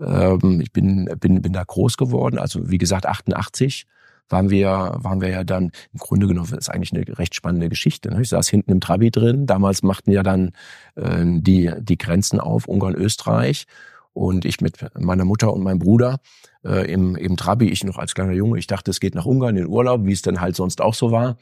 ähm, 0.00 0.60
ich 0.62 0.72
bin, 0.72 1.04
bin, 1.20 1.42
bin 1.42 1.52
da 1.52 1.62
groß 1.62 1.98
geworden. 1.98 2.38
Also 2.38 2.70
wie 2.70 2.78
gesagt, 2.78 3.04
88 3.04 3.86
waren 4.30 4.48
wir, 4.48 4.94
waren 4.96 5.20
wir 5.20 5.28
ja 5.28 5.44
dann, 5.44 5.70
im 5.92 5.98
Grunde 5.98 6.26
genommen 6.26 6.54
ist 6.54 6.70
eigentlich 6.70 6.94
eine 6.94 7.18
recht 7.18 7.34
spannende 7.34 7.68
Geschichte. 7.68 8.08
Ne? 8.08 8.22
Ich 8.22 8.30
saß 8.30 8.48
hinten 8.48 8.72
im 8.72 8.80
Trabi 8.80 9.10
drin. 9.10 9.44
Damals 9.44 9.82
machten 9.82 10.10
ja 10.10 10.22
dann 10.22 10.52
äh, 10.94 11.22
die, 11.24 11.70
die 11.78 11.98
Grenzen 11.98 12.40
auf, 12.40 12.66
Ungarn, 12.66 12.94
Österreich 12.94 13.66
und 14.14 14.44
ich 14.44 14.60
mit 14.60 14.78
meiner 14.98 15.24
Mutter 15.24 15.52
und 15.52 15.62
meinem 15.62 15.80
Bruder 15.80 16.20
äh, 16.64 16.90
im, 16.90 17.16
im 17.16 17.36
Trabi, 17.36 17.68
ich 17.68 17.84
noch 17.84 17.98
als 17.98 18.14
kleiner 18.14 18.32
Junge, 18.32 18.58
ich 18.58 18.66
dachte, 18.66 18.90
es 18.90 19.00
geht 19.00 19.14
nach 19.14 19.26
Ungarn 19.26 19.56
in 19.56 19.66
Urlaub, 19.66 20.06
wie 20.06 20.12
es 20.12 20.22
dann 20.22 20.40
halt 20.40 20.56
sonst 20.56 20.80
auch 20.80 20.94
so 20.94 21.10
war 21.10 21.36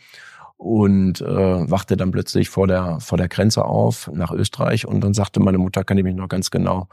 und 0.56 1.20
äh, 1.20 1.70
wachte 1.70 1.96
dann 1.96 2.10
plötzlich 2.10 2.48
vor 2.48 2.66
der 2.66 3.00
vor 3.00 3.18
der 3.18 3.28
Grenze 3.28 3.64
auf 3.64 4.10
nach 4.12 4.32
Österreich 4.32 4.86
und 4.86 5.02
dann 5.02 5.12
sagte 5.12 5.40
meine 5.40 5.58
Mutter, 5.58 5.84
kann 5.84 5.98
ich 5.98 6.04
mich 6.04 6.14
noch 6.14 6.28
ganz 6.28 6.50
genau 6.50 6.88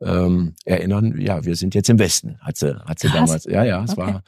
ähm, 0.00 0.54
erinnern, 0.64 1.18
ja, 1.18 1.44
wir 1.44 1.56
sind 1.56 1.74
jetzt 1.74 1.88
im 1.88 1.98
Westen, 1.98 2.38
hat 2.40 2.56
sie 2.56 2.76
hat 2.84 2.98
sie 2.98 3.08
Krass. 3.08 3.18
damals, 3.18 3.44
ja 3.44 3.64
ja, 3.64 3.84
es 3.84 3.92
okay. 3.92 4.00
war 4.00 4.22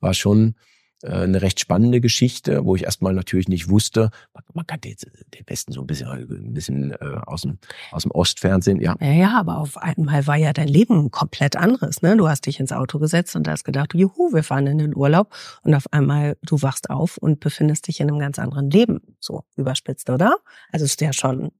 war 0.00 0.14
schon 0.14 0.54
eine 1.02 1.40
recht 1.40 1.60
spannende 1.60 2.00
Geschichte, 2.00 2.64
wo 2.64 2.76
ich 2.76 2.84
erstmal 2.84 3.14
natürlich 3.14 3.48
nicht 3.48 3.68
wusste, 3.68 4.10
man, 4.34 4.44
man 4.52 4.66
kannte 4.66 4.88
jetzt 4.88 5.06
den 5.06 5.46
Westen 5.46 5.72
so 5.72 5.80
ein 5.80 5.86
bisschen, 5.86 6.08
ein 6.08 6.52
bisschen 6.52 6.92
äh, 6.92 7.20
aus, 7.26 7.42
dem, 7.42 7.58
aus 7.90 8.02
dem 8.02 8.10
Ostfernsehen, 8.10 8.80
ja. 8.80 8.96
ja. 9.00 9.12
Ja, 9.12 9.38
aber 9.38 9.58
auf 9.58 9.76
einmal 9.76 10.26
war 10.26 10.36
ja 10.36 10.52
dein 10.52 10.68
Leben 10.68 11.10
komplett 11.10 11.56
anderes. 11.56 12.02
Ne? 12.02 12.16
Du 12.16 12.28
hast 12.28 12.46
dich 12.46 12.60
ins 12.60 12.72
Auto 12.72 12.98
gesetzt 12.98 13.34
und 13.36 13.48
hast 13.48 13.64
gedacht, 13.64 13.94
juhu, 13.94 14.32
wir 14.32 14.42
fahren 14.42 14.66
in 14.66 14.78
den 14.78 14.96
Urlaub 14.96 15.32
und 15.62 15.74
auf 15.74 15.92
einmal 15.92 16.36
du 16.42 16.60
wachst 16.62 16.90
auf 16.90 17.16
und 17.16 17.40
befindest 17.40 17.86
dich 17.88 18.00
in 18.00 18.08
einem 18.08 18.18
ganz 18.18 18.38
anderen 18.38 18.70
Leben. 18.70 19.00
So 19.20 19.44
überspitzt, 19.56 20.10
oder? 20.10 20.36
Also 20.70 20.84
ist 20.84 21.00
ja 21.00 21.12
schon 21.12 21.50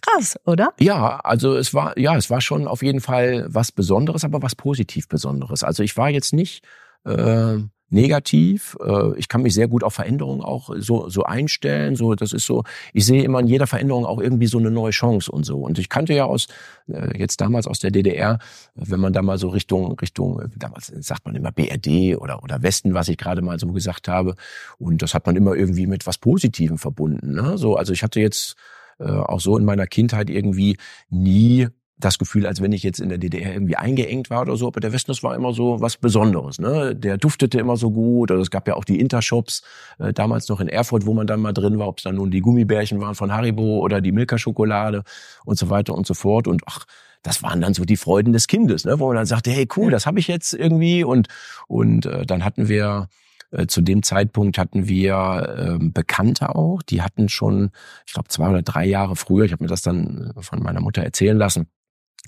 krass, 0.00 0.38
oder? 0.44 0.72
Ja, 0.80 1.20
also 1.20 1.56
es 1.56 1.74
war, 1.74 1.98
ja, 1.98 2.16
es 2.16 2.30
war 2.30 2.40
schon 2.40 2.66
auf 2.66 2.82
jeden 2.82 3.00
Fall 3.00 3.46
was 3.48 3.72
Besonderes, 3.72 4.24
aber 4.24 4.42
was 4.42 4.54
positiv 4.54 5.08
Besonderes. 5.08 5.62
Also 5.62 5.82
ich 5.82 5.96
war 5.96 6.10
jetzt 6.10 6.32
nicht 6.32 6.64
äh, 7.04 7.58
negativ. 7.90 8.76
Äh, 8.84 9.18
ich 9.18 9.28
kann 9.28 9.42
mich 9.42 9.54
sehr 9.54 9.68
gut 9.68 9.84
auf 9.84 9.94
Veränderungen 9.94 10.40
auch 10.40 10.70
so, 10.78 11.08
so 11.08 11.24
einstellen. 11.24 11.96
So, 11.96 12.14
das 12.14 12.32
ist 12.32 12.46
so, 12.46 12.64
ich 12.92 13.04
sehe 13.04 13.22
immer 13.22 13.40
in 13.40 13.46
jeder 13.46 13.66
Veränderung 13.66 14.06
auch 14.06 14.20
irgendwie 14.20 14.46
so 14.46 14.58
eine 14.58 14.70
neue 14.70 14.90
Chance 14.90 15.30
und 15.30 15.44
so. 15.44 15.58
Und 15.58 15.78
ich 15.78 15.88
kannte 15.88 16.14
ja 16.14 16.24
aus, 16.24 16.46
äh, 16.88 17.18
jetzt 17.18 17.40
damals 17.40 17.66
aus 17.66 17.80
der 17.80 17.90
DDR, 17.90 18.38
wenn 18.74 19.00
man 19.00 19.12
da 19.12 19.22
mal 19.22 19.38
so 19.38 19.48
Richtung, 19.48 19.98
Richtung, 19.98 20.42
damals 20.56 20.86
sagt 20.86 21.26
man 21.26 21.34
immer 21.34 21.52
BRD 21.52 22.16
oder, 22.16 22.42
oder 22.42 22.62
Westen, 22.62 22.94
was 22.94 23.08
ich 23.08 23.18
gerade 23.18 23.42
mal 23.42 23.58
so 23.58 23.66
gesagt 23.68 24.08
habe. 24.08 24.34
Und 24.78 25.02
das 25.02 25.14
hat 25.14 25.26
man 25.26 25.36
immer 25.36 25.54
irgendwie 25.54 25.86
mit 25.86 26.06
was 26.06 26.18
Positivem 26.18 26.78
verbunden. 26.78 27.34
Ne? 27.34 27.58
So, 27.58 27.76
also 27.76 27.92
ich 27.92 28.02
hatte 28.02 28.20
jetzt 28.20 28.56
äh, 28.98 29.04
auch 29.04 29.40
so 29.40 29.56
in 29.56 29.64
meiner 29.64 29.86
Kindheit 29.86 30.30
irgendwie 30.30 30.76
nie 31.08 31.68
das 32.04 32.18
Gefühl, 32.18 32.46
als 32.46 32.60
wenn 32.60 32.72
ich 32.72 32.82
jetzt 32.82 33.00
in 33.00 33.08
der 33.08 33.18
DDR 33.18 33.52
irgendwie 33.52 33.76
eingeengt 33.76 34.30
war 34.30 34.42
oder 34.42 34.56
so. 34.56 34.66
Aber 34.66 34.80
der 34.80 34.92
Westen, 34.92 35.10
das 35.10 35.22
war 35.22 35.34
immer 35.34 35.52
so 35.52 35.80
was 35.80 35.96
Besonderes. 35.96 36.58
Ne? 36.58 36.94
Der 36.96 37.18
duftete 37.18 37.58
immer 37.58 37.76
so 37.76 37.90
gut. 37.90 38.30
Oder 38.30 38.40
es 38.40 38.50
gab 38.50 38.66
ja 38.68 38.74
auch 38.74 38.84
die 38.84 39.00
Intershops 39.00 39.62
äh, 39.98 40.12
damals 40.12 40.48
noch 40.48 40.60
in 40.60 40.68
Erfurt, 40.68 41.06
wo 41.06 41.14
man 41.14 41.26
dann 41.26 41.40
mal 41.40 41.52
drin 41.52 41.78
war, 41.78 41.88
ob 41.88 41.98
es 41.98 42.04
dann 42.04 42.16
nun 42.16 42.30
die 42.30 42.40
Gummibärchen 42.40 43.00
waren 43.00 43.14
von 43.14 43.32
Haribo 43.32 43.78
oder 43.78 44.00
die 44.00 44.12
Milka-Schokolade 44.12 45.04
und 45.44 45.58
so 45.58 45.70
weiter 45.70 45.94
und 45.94 46.06
so 46.06 46.14
fort. 46.14 46.48
Und 46.48 46.62
ach, 46.66 46.86
das 47.22 47.42
waren 47.42 47.60
dann 47.60 47.74
so 47.74 47.84
die 47.84 47.96
Freuden 47.96 48.32
des 48.32 48.46
Kindes, 48.46 48.84
ne? 48.84 48.98
wo 48.98 49.08
man 49.08 49.16
dann 49.16 49.26
sagte, 49.26 49.50
hey 49.50 49.68
cool, 49.76 49.90
das 49.90 50.06
habe 50.06 50.18
ich 50.18 50.28
jetzt 50.28 50.54
irgendwie. 50.54 51.04
Und, 51.04 51.28
und 51.68 52.06
äh, 52.06 52.24
dann 52.24 52.44
hatten 52.44 52.68
wir 52.68 53.08
äh, 53.50 53.66
zu 53.66 53.80
dem 53.82 54.02
Zeitpunkt 54.02 54.58
hatten 54.58 54.88
wir 54.88 55.78
äh, 55.80 55.84
Bekannte 55.84 56.54
auch, 56.54 56.82
die 56.82 57.02
hatten 57.02 57.28
schon, 57.28 57.70
ich 58.06 58.12
glaube, 58.12 58.28
zwei 58.28 58.48
oder 58.48 58.62
drei 58.62 58.86
Jahre 58.86 59.16
früher, 59.16 59.44
ich 59.44 59.52
habe 59.52 59.64
mir 59.64 59.68
das 59.68 59.82
dann 59.82 60.32
äh, 60.36 60.42
von 60.42 60.62
meiner 60.62 60.80
Mutter 60.80 61.02
erzählen 61.02 61.36
lassen, 61.36 61.66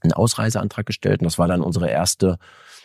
einen 0.01 0.13
Ausreiseantrag 0.13 0.87
gestellt 0.87 1.21
und 1.21 1.27
das 1.27 1.39
war 1.39 1.49
dann 1.49 1.61
unsere 1.61 1.89
erste, 1.89 2.39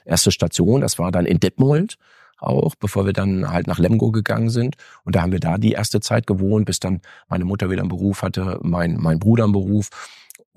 erste 0.06 0.32
Station. 0.32 0.82
Das 0.82 1.00
war 1.00 1.12
dann 1.12 1.26
in 1.26 1.40
Detmold 1.40 1.98
auch, 2.40 2.76
bevor 2.76 3.06
wir 3.06 3.14
dann 3.14 3.52
halt 3.52 3.68
nach 3.68 3.80
Lemgo 3.80 4.12
gegangen 4.12 4.50
sind. 4.50 4.76
Und 5.04 5.16
da 5.16 5.22
haben 5.22 5.32
wir 5.32 5.40
da 5.40 5.58
die 5.58 5.72
erste 5.72 6.00
Zeit 6.00 6.28
gewohnt, 6.28 6.66
bis 6.66 6.80
dann 6.80 7.02
meine 7.30 7.46
Mutter 7.46 7.70
wieder 7.70 7.82
einen 7.82 7.90
Beruf 7.90 8.22
hatte, 8.22 8.60
mein, 8.62 8.98
mein 9.00 9.20
Bruder 9.20 9.46
einen 9.46 9.54
Beruf. 9.54 9.90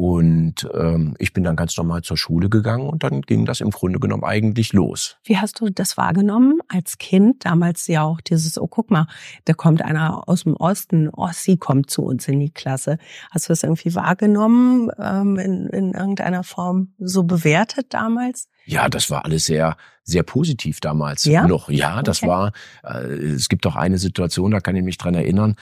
Und 0.00 0.66
ähm, 0.72 1.14
ich 1.18 1.34
bin 1.34 1.44
dann 1.44 1.56
ganz 1.56 1.76
normal 1.76 2.00
zur 2.00 2.16
Schule 2.16 2.48
gegangen 2.48 2.88
und 2.88 3.04
dann 3.04 3.20
ging 3.20 3.44
das 3.44 3.60
im 3.60 3.68
Grunde 3.68 4.00
genommen 4.00 4.24
eigentlich 4.24 4.72
los. 4.72 5.18
Wie 5.24 5.36
hast 5.36 5.60
du 5.60 5.68
das 5.68 5.98
wahrgenommen 5.98 6.60
als 6.68 6.96
Kind? 6.96 7.44
Damals 7.44 7.86
ja 7.86 8.02
auch 8.02 8.22
dieses, 8.22 8.58
oh 8.58 8.66
guck 8.66 8.90
mal, 8.90 9.08
da 9.44 9.52
kommt 9.52 9.82
einer 9.82 10.26
aus 10.26 10.44
dem 10.44 10.56
Osten, 10.56 11.10
Ossi 11.10 11.58
kommt 11.58 11.90
zu 11.90 12.02
uns 12.02 12.26
in 12.28 12.40
die 12.40 12.48
Klasse. 12.48 12.96
Hast 13.30 13.50
du 13.50 13.52
das 13.52 13.62
irgendwie 13.62 13.94
wahrgenommen, 13.94 14.90
ähm, 14.98 15.38
in, 15.38 15.66
in 15.66 15.92
irgendeiner 15.92 16.44
Form 16.44 16.94
so 16.98 17.24
bewertet 17.24 17.92
damals? 17.92 18.48
Ja, 18.64 18.88
das 18.88 19.10
war 19.10 19.24
alles 19.24 19.46
sehr, 19.46 19.76
sehr 20.04 20.22
positiv 20.22 20.80
damals 20.80 21.24
ja? 21.24 21.46
noch. 21.46 21.68
Ja, 21.70 22.02
das 22.02 22.22
okay. 22.22 22.28
war, 22.28 22.52
äh, 22.84 23.06
es 23.06 23.48
gibt 23.48 23.66
auch 23.66 23.76
eine 23.76 23.98
Situation, 23.98 24.50
da 24.50 24.60
kann 24.60 24.76
ich 24.76 24.82
mich 24.82 24.98
dran 24.98 25.14
erinnern. 25.14 25.56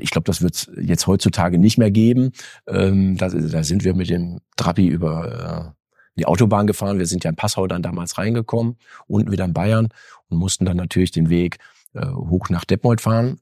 Ich 0.00 0.10
glaube, 0.10 0.24
das 0.24 0.42
wird 0.42 0.54
es 0.54 0.70
jetzt 0.80 1.06
heutzutage 1.06 1.58
nicht 1.58 1.78
mehr 1.78 1.90
geben. 1.90 2.32
Ähm, 2.66 3.16
da, 3.16 3.28
da 3.28 3.62
sind 3.64 3.84
wir 3.84 3.94
mit 3.94 4.10
dem 4.10 4.40
Trabi 4.56 4.86
über 4.86 5.74
äh, 5.74 5.82
die 6.16 6.26
Autobahn 6.26 6.66
gefahren. 6.66 6.98
Wir 6.98 7.06
sind 7.06 7.24
ja 7.24 7.30
in 7.30 7.36
Passau 7.36 7.66
dann 7.66 7.82
damals 7.82 8.18
reingekommen, 8.18 8.76
unten 9.06 9.32
wieder 9.32 9.44
in 9.44 9.54
Bayern 9.54 9.88
und 10.28 10.38
mussten 10.38 10.64
dann 10.64 10.76
natürlich 10.76 11.10
den 11.10 11.30
Weg 11.30 11.58
äh, 11.94 12.06
hoch 12.06 12.48
nach 12.50 12.64
Detmold 12.64 13.00
fahren. 13.00 13.40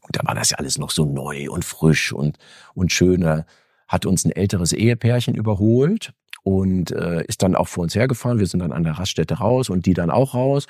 Und 0.00 0.16
da 0.16 0.20
war 0.24 0.34
das 0.34 0.50
ja 0.50 0.58
alles 0.58 0.78
noch 0.78 0.90
so 0.90 1.04
neu 1.04 1.50
und 1.50 1.64
frisch 1.64 2.12
und, 2.12 2.38
und 2.74 2.92
schön. 2.92 3.20
Da 3.20 3.46
hat 3.88 4.06
uns 4.06 4.24
ein 4.24 4.32
älteres 4.32 4.72
Ehepärchen 4.72 5.34
überholt 5.34 6.12
und 6.44 6.92
äh, 6.92 7.24
ist 7.24 7.42
dann 7.42 7.56
auch 7.56 7.68
vor 7.68 7.82
uns 7.82 7.94
hergefahren. 7.96 8.38
Wir 8.38 8.46
sind 8.46 8.60
dann 8.60 8.72
an 8.72 8.84
der 8.84 8.92
Raststätte 8.92 9.34
raus 9.34 9.70
und 9.70 9.86
die 9.86 9.94
dann 9.94 10.10
auch 10.10 10.34
raus 10.34 10.66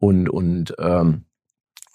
und 0.00 0.28
und 0.28 0.74
ähm, 0.78 1.24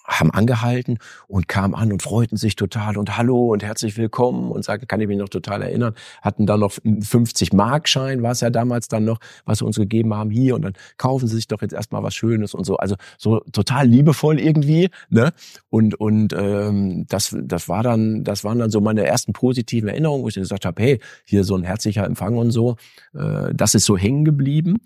haben 0.08 0.32
angehalten 0.32 1.00
und 1.28 1.48
kamen 1.48 1.76
an 1.76 1.92
und 1.92 2.02
freuten 2.02 2.38
sich 2.38 2.56
total 2.56 2.98
und 2.98 3.18
hallo 3.18 3.52
und 3.52 3.64
herzlich 3.64 3.98
willkommen 3.98 4.52
und 4.52 4.64
sagten, 4.64 4.88
kann 4.88 5.02
ich 5.02 5.08
mich 5.08 5.18
noch 5.18 5.30
total 5.30 5.62
erinnern, 5.62 5.96
hatten 6.22 6.46
dann 6.46 6.60
noch 6.60 6.72
50 6.72 7.54
Markschein, 7.54 8.22
war 8.24 8.32
es 8.32 8.42
ja 8.42 8.50
damals 8.50 8.88
dann 8.88 9.06
noch, 9.06 9.20
was 9.46 9.60
sie 9.60 9.66
uns 9.66 9.78
gegeben 9.78 10.14
haben 10.14 10.30
hier 10.30 10.56
und 10.56 10.62
dann 10.62 10.74
kaufen 10.98 11.28
sie 11.28 11.36
sich 11.36 11.48
doch 11.48 11.62
jetzt 11.62 11.74
erstmal 11.74 12.04
was 12.04 12.16
Schönes 12.16 12.54
und 12.54 12.66
so, 12.66 12.78
also 12.78 12.96
so 13.18 13.40
total 13.52 13.88
liebevoll 13.88 14.40
irgendwie, 14.40 14.90
ne? 15.10 15.32
Und 15.70 15.96
und 15.96 16.34
ähm, 16.38 17.06
das 17.10 17.36
das 17.42 17.68
war 17.68 17.84
dann 17.84 18.24
das 18.24 18.44
waren 18.44 18.60
dann 18.60 18.70
so 18.72 18.82
meine 18.82 19.06
ersten 19.06 19.34
positiven 19.34 19.90
Erinnerungen, 19.90 20.24
wo 20.24 20.28
ich 20.28 20.36
gesagt 20.36 20.66
habe, 20.66 20.82
hey, 20.82 21.00
hier 21.24 21.44
so 21.44 21.56
ein 21.56 21.64
herzlicher 21.64 22.06
Empfang 22.06 22.38
und 22.38 22.52
so, 22.52 22.76
äh, 23.14 23.54
das 23.54 23.76
ist 23.76 23.86
so 23.86 23.98
hängen 23.98 24.26
geblieben 24.26 24.78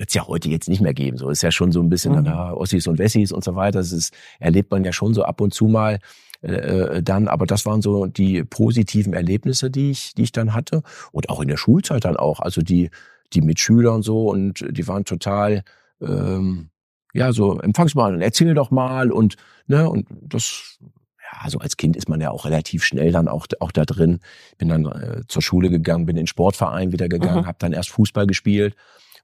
wird 0.00 0.08
es 0.08 0.14
ja 0.14 0.26
heute 0.26 0.48
jetzt 0.48 0.68
nicht 0.70 0.80
mehr 0.80 0.94
geben. 0.94 1.18
So 1.18 1.28
ist 1.28 1.42
ja 1.42 1.52
schon 1.52 1.72
so 1.72 1.80
ein 1.82 1.90
bisschen 1.90 2.16
mhm. 2.16 2.24
da 2.24 2.54
Ossis 2.54 2.86
und 2.86 2.98
Wessis 2.98 3.32
und 3.32 3.44
so 3.44 3.54
weiter. 3.54 3.80
Das 3.80 3.92
ist, 3.92 4.14
erlebt 4.38 4.70
man 4.70 4.82
ja 4.82 4.94
schon 4.94 5.12
so 5.12 5.24
ab 5.24 5.42
und 5.42 5.52
zu 5.52 5.66
mal 5.66 5.98
äh, 6.40 6.52
äh, 6.52 7.02
dann. 7.02 7.28
Aber 7.28 7.44
das 7.44 7.66
waren 7.66 7.82
so 7.82 8.06
die 8.06 8.42
positiven 8.42 9.12
Erlebnisse, 9.12 9.70
die 9.70 9.90
ich, 9.90 10.14
die 10.14 10.22
ich 10.22 10.32
dann 10.32 10.54
hatte. 10.54 10.82
Und 11.12 11.28
auch 11.28 11.40
in 11.40 11.48
der 11.48 11.58
Schulzeit 11.58 12.06
dann 12.06 12.16
auch. 12.16 12.40
Also 12.40 12.62
die, 12.62 12.90
die 13.34 13.42
Mitschüler 13.42 13.92
und 13.92 14.02
so 14.02 14.30
und 14.30 14.64
die 14.70 14.88
waren 14.88 15.04
total, 15.04 15.64
ähm, 16.00 16.70
ja, 17.12 17.34
so 17.34 17.60
empfangsmal 17.60 18.14
und 18.14 18.22
erzähl 18.22 18.54
doch 18.54 18.70
mal 18.70 19.12
und, 19.12 19.36
ne, 19.66 19.90
und 19.90 20.06
das, 20.10 20.78
ja, 20.80 21.40
also 21.42 21.58
als 21.58 21.76
Kind 21.76 21.94
ist 21.94 22.08
man 22.08 22.22
ja 22.22 22.30
auch 22.30 22.46
relativ 22.46 22.84
schnell 22.84 23.12
dann 23.12 23.28
auch, 23.28 23.46
auch 23.58 23.72
da 23.72 23.84
drin. 23.84 24.20
Bin 24.56 24.70
dann 24.70 24.86
äh, 24.86 25.20
zur 25.28 25.42
Schule 25.42 25.68
gegangen, 25.68 26.06
bin 26.06 26.16
in 26.16 26.22
den 26.22 26.26
Sportverein 26.26 26.90
wieder 26.90 27.10
gegangen, 27.10 27.42
mhm. 27.42 27.46
habe 27.46 27.58
dann 27.60 27.74
erst 27.74 27.90
Fußball 27.90 28.26
gespielt 28.26 28.74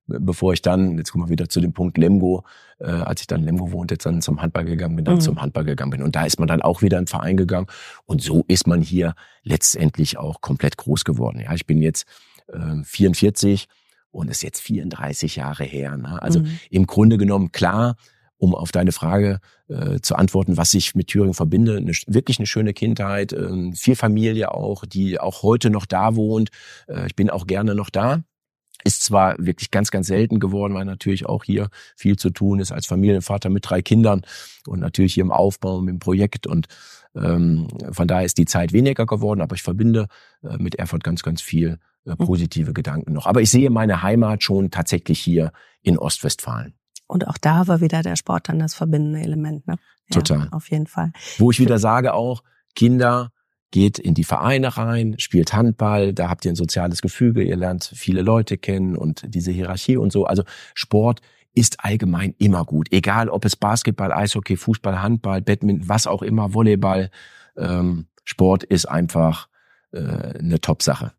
bevor 0.06 0.52
ich 0.52 0.62
dann, 0.62 0.96
jetzt 0.98 1.12
kommen 1.12 1.24
wir 1.24 1.30
wieder 1.30 1.48
zu 1.48 1.60
dem 1.60 1.72
Punkt 1.72 1.98
Lemgo, 1.98 2.44
äh, 2.78 2.86
als 2.86 3.22
ich 3.22 3.26
dann 3.26 3.40
in 3.40 3.46
Lemgo 3.46 3.72
wohnte, 3.72 3.94
jetzt 3.94 4.06
dann 4.06 4.22
zum 4.22 4.40
Handball 4.40 4.64
gegangen 4.64 4.96
bin, 4.96 5.04
dann 5.04 5.16
mhm. 5.16 5.20
zum 5.20 5.40
Handball 5.40 5.64
gegangen 5.64 5.90
bin. 5.90 6.02
Und 6.02 6.16
da 6.16 6.24
ist 6.24 6.38
man 6.38 6.48
dann 6.48 6.62
auch 6.62 6.82
wieder 6.82 6.98
in 6.98 7.04
den 7.04 7.08
Verein 7.08 7.36
gegangen. 7.36 7.66
Und 8.04 8.22
so 8.22 8.44
ist 8.48 8.66
man 8.66 8.82
hier 8.82 9.14
letztendlich 9.42 10.18
auch 10.18 10.40
komplett 10.40 10.76
groß 10.76 11.04
geworden. 11.04 11.40
Ja, 11.40 11.54
ich 11.54 11.66
bin 11.66 11.82
jetzt 11.82 12.06
äh, 12.48 12.82
44 12.82 13.68
und 14.10 14.30
ist 14.30 14.42
jetzt 14.42 14.60
34 14.60 15.36
Jahre 15.36 15.64
her. 15.64 15.96
Ne? 15.96 16.20
Also 16.22 16.40
mhm. 16.40 16.58
im 16.70 16.86
Grunde 16.86 17.18
genommen 17.18 17.52
klar, 17.52 17.96
um 18.38 18.54
auf 18.54 18.72
deine 18.72 18.92
Frage 18.92 19.40
äh, 19.68 20.00
zu 20.00 20.14
antworten, 20.16 20.56
was 20.56 20.74
ich 20.74 20.94
mit 20.94 21.08
Thüringen 21.08 21.34
verbinde. 21.34 21.76
Eine, 21.76 21.92
wirklich 22.06 22.38
eine 22.38 22.46
schöne 22.46 22.74
Kindheit, 22.74 23.32
äh, 23.32 23.72
viel 23.72 23.96
Familie 23.96 24.52
auch, 24.52 24.84
die 24.84 25.18
auch 25.18 25.42
heute 25.42 25.70
noch 25.70 25.86
da 25.86 26.16
wohnt. 26.16 26.50
Äh, 26.86 27.06
ich 27.06 27.16
bin 27.16 27.30
auch 27.30 27.46
gerne 27.46 27.74
noch 27.74 27.90
da. 27.90 28.22
Ist 28.84 29.02
zwar 29.02 29.34
wirklich 29.38 29.70
ganz, 29.70 29.90
ganz 29.90 30.06
selten 30.06 30.38
geworden, 30.38 30.74
weil 30.74 30.84
natürlich 30.84 31.26
auch 31.26 31.44
hier 31.44 31.70
viel 31.96 32.16
zu 32.16 32.30
tun 32.30 32.60
ist 32.60 32.72
als 32.72 32.86
Familienvater 32.86 33.50
mit 33.50 33.68
drei 33.68 33.82
Kindern 33.82 34.22
und 34.66 34.80
natürlich 34.80 35.14
hier 35.14 35.24
im 35.24 35.32
Aufbau, 35.32 35.80
im 35.80 35.98
Projekt 35.98 36.46
und 36.46 36.68
ähm, 37.16 37.68
von 37.92 38.06
daher 38.06 38.24
ist 38.24 38.38
die 38.38 38.44
Zeit 38.44 38.72
weniger 38.72 39.06
geworden, 39.06 39.40
aber 39.40 39.54
ich 39.54 39.62
verbinde 39.62 40.08
äh, 40.42 40.56
mit 40.58 40.74
Erfurt 40.74 41.02
ganz, 41.02 41.22
ganz 41.22 41.40
viel 41.40 41.78
äh, 42.04 42.10
mhm. 42.10 42.16
positive 42.18 42.70
mhm. 42.70 42.74
Gedanken 42.74 43.12
noch. 43.12 43.26
Aber 43.26 43.40
ich 43.40 43.50
sehe 43.50 43.70
meine 43.70 44.02
Heimat 44.02 44.42
schon 44.42 44.70
tatsächlich 44.70 45.18
hier 45.18 45.52
in 45.82 45.98
Ostwestfalen. 45.98 46.74
Und 47.06 47.26
auch 47.26 47.38
da 47.38 47.68
war 47.68 47.80
wieder 47.80 48.02
der 48.02 48.16
Sport 48.16 48.48
dann 48.48 48.58
das 48.58 48.74
verbindende 48.74 49.20
Element, 49.20 49.66
ne? 49.66 49.76
Ja, 50.10 50.20
Total. 50.20 50.48
Auf 50.50 50.70
jeden 50.70 50.86
Fall. 50.86 51.12
Wo 51.38 51.50
ich 51.50 51.58
wieder 51.58 51.78
sage 51.78 52.14
auch, 52.14 52.42
Kinder 52.74 53.32
geht 53.70 53.98
in 53.98 54.14
die 54.14 54.24
Vereine 54.24 54.76
rein, 54.76 55.16
spielt 55.18 55.52
Handball, 55.52 56.12
da 56.12 56.28
habt 56.28 56.44
ihr 56.44 56.52
ein 56.52 56.56
soziales 56.56 57.02
Gefüge, 57.02 57.42
ihr 57.42 57.56
lernt 57.56 57.90
viele 57.94 58.22
Leute 58.22 58.58
kennen 58.58 58.96
und 58.96 59.22
diese 59.26 59.50
Hierarchie 59.50 59.96
und 59.96 60.12
so. 60.12 60.24
Also 60.24 60.44
Sport 60.74 61.20
ist 61.52 61.84
allgemein 61.84 62.34
immer 62.38 62.64
gut, 62.64 62.88
egal 62.92 63.28
ob 63.28 63.44
es 63.44 63.56
Basketball, 63.56 64.12
Eishockey, 64.12 64.56
Fußball, 64.56 65.02
Handball, 65.02 65.40
Badminton, 65.40 65.88
was 65.88 66.06
auch 66.06 66.22
immer, 66.22 66.54
Volleyball. 66.54 67.10
Ähm, 67.56 68.06
Sport 68.24 68.62
ist 68.64 68.86
einfach 68.86 69.48
äh, 69.92 69.98
eine 69.98 70.60
Top-Sache. 70.60 71.12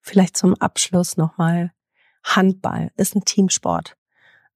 Vielleicht 0.00 0.36
zum 0.36 0.54
Abschluss 0.54 1.16
nochmal. 1.16 1.72
Handball 2.24 2.90
ist 2.96 3.14
ein 3.14 3.24
Teamsport. 3.24 3.96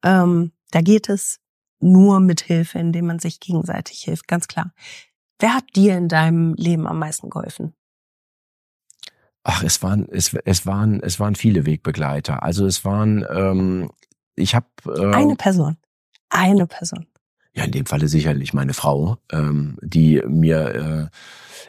Ähm, 0.02 0.52
da 0.70 0.80
geht 0.80 1.08
es 1.08 1.40
nur 1.78 2.20
mit 2.20 2.40
Hilfe, 2.40 2.78
indem 2.78 3.06
man 3.06 3.18
sich 3.18 3.40
gegenseitig 3.40 4.00
hilft, 4.00 4.28
ganz 4.28 4.48
klar. 4.48 4.72
Wer 5.38 5.54
hat 5.54 5.64
dir 5.74 5.96
in 5.96 6.08
deinem 6.08 6.54
Leben 6.54 6.86
am 6.86 6.98
meisten 6.98 7.30
geholfen? 7.30 7.74
Ach, 9.42 9.62
es 9.62 9.82
waren 9.82 10.08
es, 10.10 10.34
es 10.44 10.66
waren 10.66 11.00
es 11.02 11.20
waren 11.20 11.36
viele 11.36 11.66
Wegbegleiter. 11.66 12.42
Also 12.42 12.66
es 12.66 12.84
waren 12.84 13.24
ähm, 13.30 13.90
ich 14.34 14.54
habe 14.54 14.66
äh, 14.86 15.14
eine 15.14 15.36
Person, 15.36 15.76
eine 16.30 16.66
Person. 16.66 17.06
Ja, 17.54 17.64
in 17.64 17.70
dem 17.70 17.86
Falle 17.86 18.08
sicherlich 18.08 18.52
meine 18.52 18.74
Frau, 18.74 19.18
ähm, 19.32 19.78
die 19.80 20.20
mir 20.26 21.10
äh, 21.10 21.16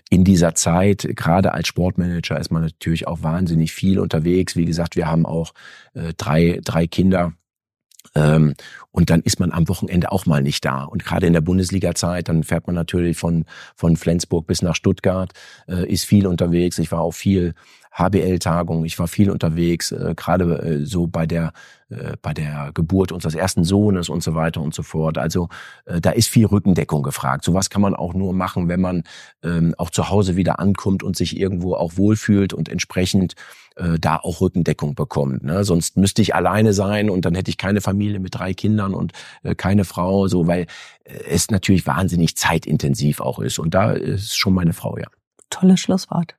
in 0.10 0.26
dieser 0.26 0.54
Zeit, 0.54 1.08
gerade 1.16 1.54
als 1.54 1.68
Sportmanager, 1.68 2.38
ist 2.40 2.52
man 2.52 2.64
natürlich 2.64 3.08
auch 3.08 3.24
wahnsinnig 3.24 3.72
viel 3.72 4.00
unterwegs. 4.00 4.56
Wie 4.56 4.66
gesagt, 4.66 4.96
wir 4.96 5.08
haben 5.08 5.26
auch 5.26 5.54
äh, 5.94 6.14
drei 6.18 6.60
drei 6.64 6.88
Kinder 6.88 7.34
ähm, 8.18 8.54
und 8.92 9.12
dann 9.12 9.22
ist 9.22 9.40
man 9.40 9.52
am 9.52 9.70
Wochenende 9.70 10.12
auch 10.12 10.26
mal 10.26 10.42
nicht 10.42 10.66
da. 10.66 10.84
Und 10.84 11.06
gerade 11.06 11.28
in 11.28 11.34
der 11.34 11.42
Bundesliga-Zeit, 11.42 12.30
dann 12.30 12.44
fährt 12.44 12.66
man 12.66 12.76
natürlich 12.76 13.18
von, 13.18 13.46
von 13.76 13.96
Flensburg 13.96 14.48
bis 14.48 14.64
nach 14.64 14.76
Stuttgart, 14.76 15.32
äh, 15.68 15.88
ist 15.92 16.06
viel 16.06 16.26
unterwegs. 16.26 16.80
Ich 16.80 16.92
war 16.92 17.02
auch 17.02 17.14
viel 17.14 17.54
HBL-Tagung, 17.92 18.86
ich 18.86 18.98
war 19.00 19.08
viel 19.08 19.30
unterwegs, 19.30 19.92
äh, 19.92 20.14
gerade 20.16 20.46
äh, 20.64 20.86
so 20.86 21.08
bei 21.08 21.26
der 21.26 21.54
äh, 21.90 22.14
bei 22.22 22.34
der 22.34 22.72
Geburt 22.74 23.12
unseres 23.12 23.36
ersten 23.36 23.64
Sohnes 23.64 24.10
und 24.10 24.22
so 24.22 24.36
weiter 24.36 24.62
und 24.62 24.74
so 24.74 24.84
fort. 24.84 25.18
Also 25.18 25.50
äh, 25.86 26.02
da 26.02 26.12
ist 26.12 26.28
viel 26.28 26.46
Rückendeckung 26.46 27.04
gefragt. 27.04 27.44
Sowas 27.44 27.70
kann 27.70 27.82
man 27.82 27.96
auch 27.96 28.14
nur 28.14 28.34
machen, 28.34 28.68
wenn 28.68 28.82
man 28.82 29.04
ähm, 29.44 29.74
auch 29.78 29.90
zu 29.90 30.10
Hause 30.10 30.36
wieder 30.36 30.60
ankommt 30.60 31.04
und 31.04 31.16
sich 31.16 31.38
irgendwo 31.38 31.76
auch 31.76 31.98
wohlfühlt 31.98 32.54
und 32.54 32.68
entsprechend 32.70 33.36
äh, 33.78 34.00
da 34.00 34.18
auch 34.18 34.42
Rückendeckung 34.42 34.96
bekommt. 34.96 35.44
Ne? 35.44 35.64
Sonst 35.64 35.98
müsste 35.98 36.22
ich 36.22 36.36
alleine 36.36 36.74
sein 36.74 37.10
und 37.10 37.26
dann 37.26 37.36
hätte 37.36 37.50
ich 37.50 37.58
keine 37.58 37.82
Familie 37.82 38.20
mit 38.20 38.36
drei 38.36 38.54
Kindern 38.54 38.94
und 38.94 39.14
äh, 39.44 39.56
keine 39.56 39.86
Frau, 39.86 40.28
so 40.28 40.48
weil 40.48 40.68
äh, 41.04 41.14
es 41.30 41.52
natürlich 41.52 41.86
wahnsinnig 41.88 42.36
zeitintensiv 42.36 43.22
auch 43.22 43.40
ist. 43.40 43.60
Und 43.60 43.74
da 43.74 43.92
ist 43.92 44.38
schon 44.38 44.54
meine 44.54 44.74
Frau, 44.74 44.98
ja. 44.98 45.08
Tolles 45.50 45.80
Schlusswort. 45.80 46.36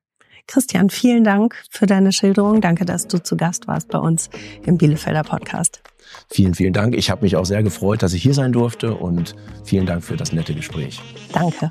Christian, 0.46 0.88
vielen 0.90 1.24
Dank 1.24 1.54
für 1.70 1.86
deine 1.86 2.10
Schilderung. 2.10 2.60
Danke, 2.60 2.84
dass 2.84 3.06
du 3.06 3.22
zu 3.22 3.36
Gast 3.36 3.68
warst 3.68 3.88
bei 3.88 3.98
uns 3.98 4.30
im 4.64 4.78
Bielefelder 4.78 5.22
Podcast. 5.22 5.82
Vielen, 6.30 6.54
vielen 6.54 6.72
Dank. 6.72 6.96
Ich 6.96 7.10
habe 7.10 7.22
mich 7.22 7.36
auch 7.36 7.44
sehr 7.44 7.62
gefreut, 7.62 8.02
dass 8.02 8.14
ich 8.14 8.22
hier 8.22 8.34
sein 8.34 8.52
durfte 8.52 8.94
und 8.94 9.34
vielen 9.64 9.86
Dank 9.86 10.02
für 10.02 10.16
das 10.16 10.32
nette 10.32 10.54
Gespräch. 10.54 11.00
Danke. 11.32 11.70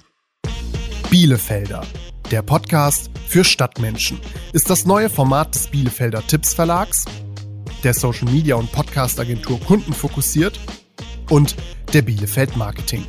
Bielefelder, 1.10 1.82
der 2.32 2.42
Podcast 2.42 3.10
für 3.28 3.44
Stadtmenschen, 3.44 4.20
ist 4.52 4.70
das 4.70 4.86
neue 4.86 5.10
Format 5.10 5.56
des 5.56 5.68
Bielefelder 5.68 6.26
Tipps 6.26 6.54
Verlags, 6.54 7.06
der 7.84 7.94
Social 7.94 8.30
Media 8.32 8.56
und 8.56 8.72
Podcast 8.72 9.20
Agentur 9.20 9.60
Kunden 9.62 9.94
fokussiert 9.94 10.60
und 11.30 11.56
der 11.94 12.02
Bielefeld 12.02 12.58
Marketing. 12.58 13.06